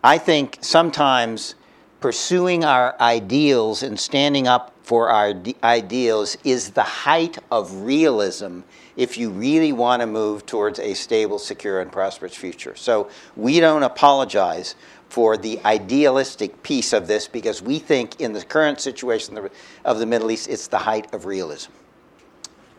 [0.04, 1.56] I think sometimes
[2.02, 8.60] pursuing our ideals and standing up for our d- ideals is the height of realism
[8.96, 12.76] if you really want to move towards a stable, secure, and prosperous future.
[12.76, 14.76] So we don't apologize
[15.10, 19.50] for the idealistic piece of this because we think in the current situation
[19.86, 21.72] of the Middle East, it's the height of realism.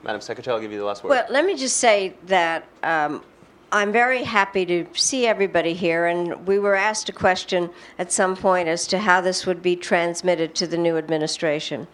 [0.03, 1.11] Madam Secretary, I'll give you the last word.
[1.11, 3.23] Well, let me just say that um,
[3.73, 8.37] I'm very happy to see everybody here, and we were asked a question at some
[8.37, 11.87] point as to how this would be transmitted to the new administration.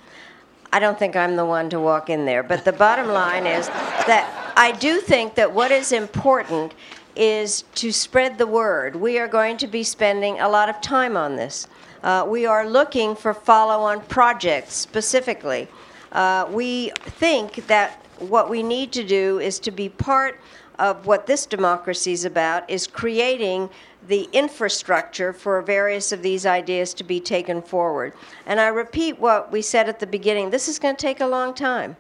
[0.72, 3.66] I don't think I'm the one to walk in there, but the bottom line is
[3.68, 6.74] that I do think that what is important
[7.16, 8.94] is to spread the word.
[8.94, 11.66] We are going to be spending a lot of time on this.
[12.04, 15.66] Uh, we are looking for follow on projects specifically.
[16.12, 20.40] Uh, we think that what we need to do is to be part
[20.78, 23.68] of what this democracy is about is creating
[24.10, 28.12] the infrastructure for various of these ideas to be taken forward.
[28.44, 31.26] And I repeat what we said at the beginning this is going to take a
[31.26, 31.96] long time.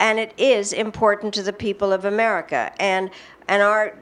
[0.00, 2.72] And it is important to the people of America.
[2.80, 3.10] And,
[3.46, 3.96] and our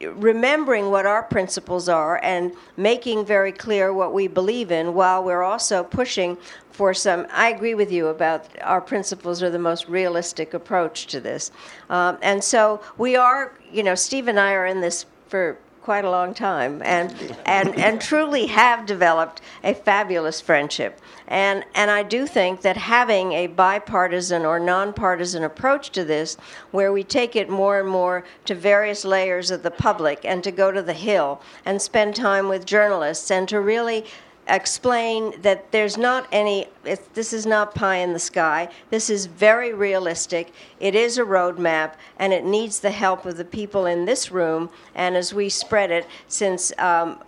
[0.00, 5.42] remembering what our principles are and making very clear what we believe in while we're
[5.42, 6.36] also pushing
[6.72, 11.20] for some i agree with you about our principles are the most realistic approach to
[11.20, 11.52] this
[11.90, 16.04] um, and so we are you know steve and i are in this for quite
[16.06, 20.98] a long time and, and, and truly have developed a fabulous friendship.
[21.28, 26.38] And, and I do think that having a bipartisan or nonpartisan approach to this,
[26.70, 30.50] where we take it more and more to various layers of the public and to
[30.50, 34.06] go to the Hill and spend time with journalists and to really
[34.48, 36.66] explain that there's not any,
[37.14, 38.68] this is not pie in the sky.
[38.90, 40.52] This is very realistic.
[40.80, 44.70] It is a roadmap, and it needs the help of the people in this room.
[44.94, 47.18] And as we spread it, since um,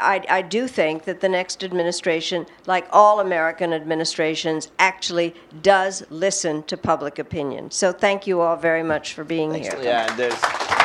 [0.00, 6.62] I, I do think that the next administration, like all American administrations, actually does listen
[6.64, 7.70] to public opinion.
[7.70, 9.82] So thank you all very much for being Thanks, here.
[9.82, 10.79] Yeah, there's.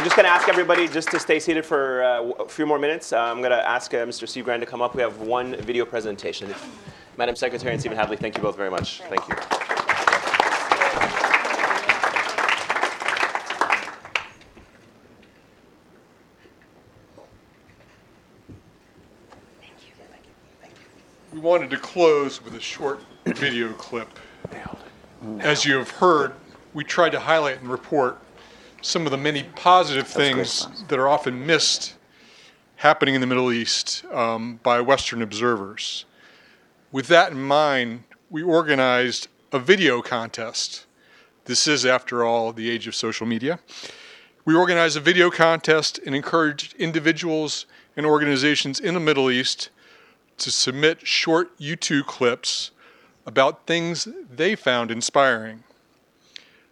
[0.00, 2.78] We're just going to ask everybody just to stay seated for uh, a few more
[2.78, 3.12] minutes.
[3.12, 4.26] Uh, I'm going to ask uh, Mr.
[4.26, 4.94] Steve Grand to come up.
[4.94, 6.54] We have one video presentation.
[7.18, 9.02] Madam Secretary and Stephen Hadley, thank you both very much.
[9.10, 9.34] Thank you.
[21.30, 24.08] We wanted to close with a short video clip.
[25.40, 26.32] As you have heard,
[26.72, 28.18] we tried to highlight and report
[28.82, 31.94] some of the many positive things that are often missed
[32.76, 36.06] happening in the Middle East um, by Western observers.
[36.90, 40.86] With that in mind, we organized a video contest.
[41.44, 43.58] This is, after all, the age of social media.
[44.44, 47.66] We organized a video contest and encouraged individuals
[47.96, 49.68] and organizations in the Middle East
[50.38, 52.70] to submit short YouTube clips
[53.26, 55.64] about things they found inspiring.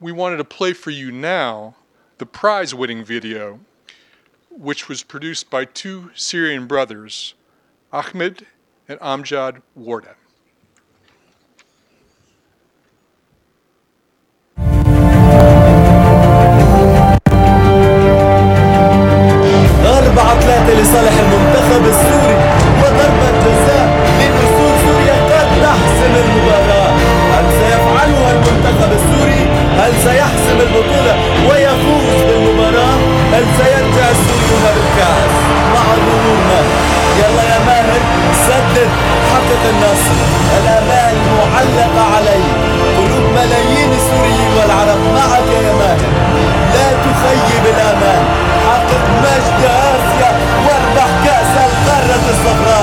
[0.00, 1.76] We wanted to play for you now
[2.18, 3.60] the prize winning video,
[4.50, 7.34] which was produced by two Syrian brothers,
[7.92, 8.46] Ahmed
[8.88, 10.16] and Amjad Warda.
[21.70, 22.36] المنتخب السوري
[22.82, 23.88] وضربة جزاء
[24.18, 26.92] لأسود سوريا قد تحسم المباراة
[27.34, 29.42] هل سيفعلها المنتخب السوري؟
[29.78, 31.14] هل سيحسم البطولة
[31.48, 32.96] ويفوز بالمباراة؟
[33.34, 35.34] هل سيرجع السوريون بالكأس
[35.74, 36.66] مع ظهور ماهر؟
[37.20, 38.00] يلا يا ماهر
[38.46, 38.88] سدد
[39.32, 40.16] حقق النصر
[40.58, 42.54] الآمال معلقة عليك
[42.98, 46.10] قلوب ملايين السوريين والعرب معك يا ماهر
[46.74, 48.22] لا تخيب الآمال
[48.66, 50.30] حقق مجد آسيا
[52.44, 52.79] nossa.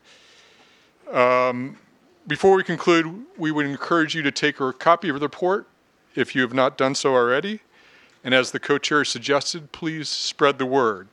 [1.12, 1.78] Um,
[2.26, 5.68] before we conclude, we would encourage you to take a copy of the report
[6.16, 7.60] if you have not done so already.
[8.24, 11.06] And as the co-chair suggested, please spread the word.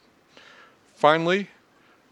[0.95, 1.49] Finally,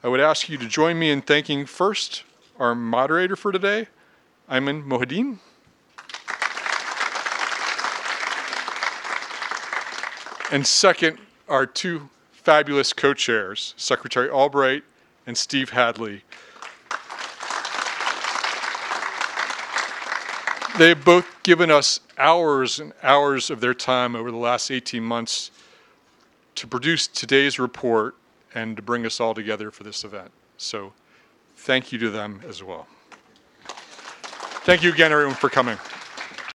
[0.04, 2.22] I would ask you to join me in thanking first
[2.60, 3.88] our moderator for today,
[4.50, 5.38] Ayman Mohyeldin.
[10.52, 14.84] And second, our two fabulous co-chairs, Secretary Albright
[15.28, 16.24] and Steve Hadley.
[20.80, 25.52] They've both given us hours and hours of their time over the last 18 months
[26.56, 28.16] to produce today's report
[28.56, 30.32] and to bring us all together for this event.
[30.58, 30.94] So
[31.56, 32.88] thank you to them as well.
[34.64, 35.78] Thank you again, everyone, for coming.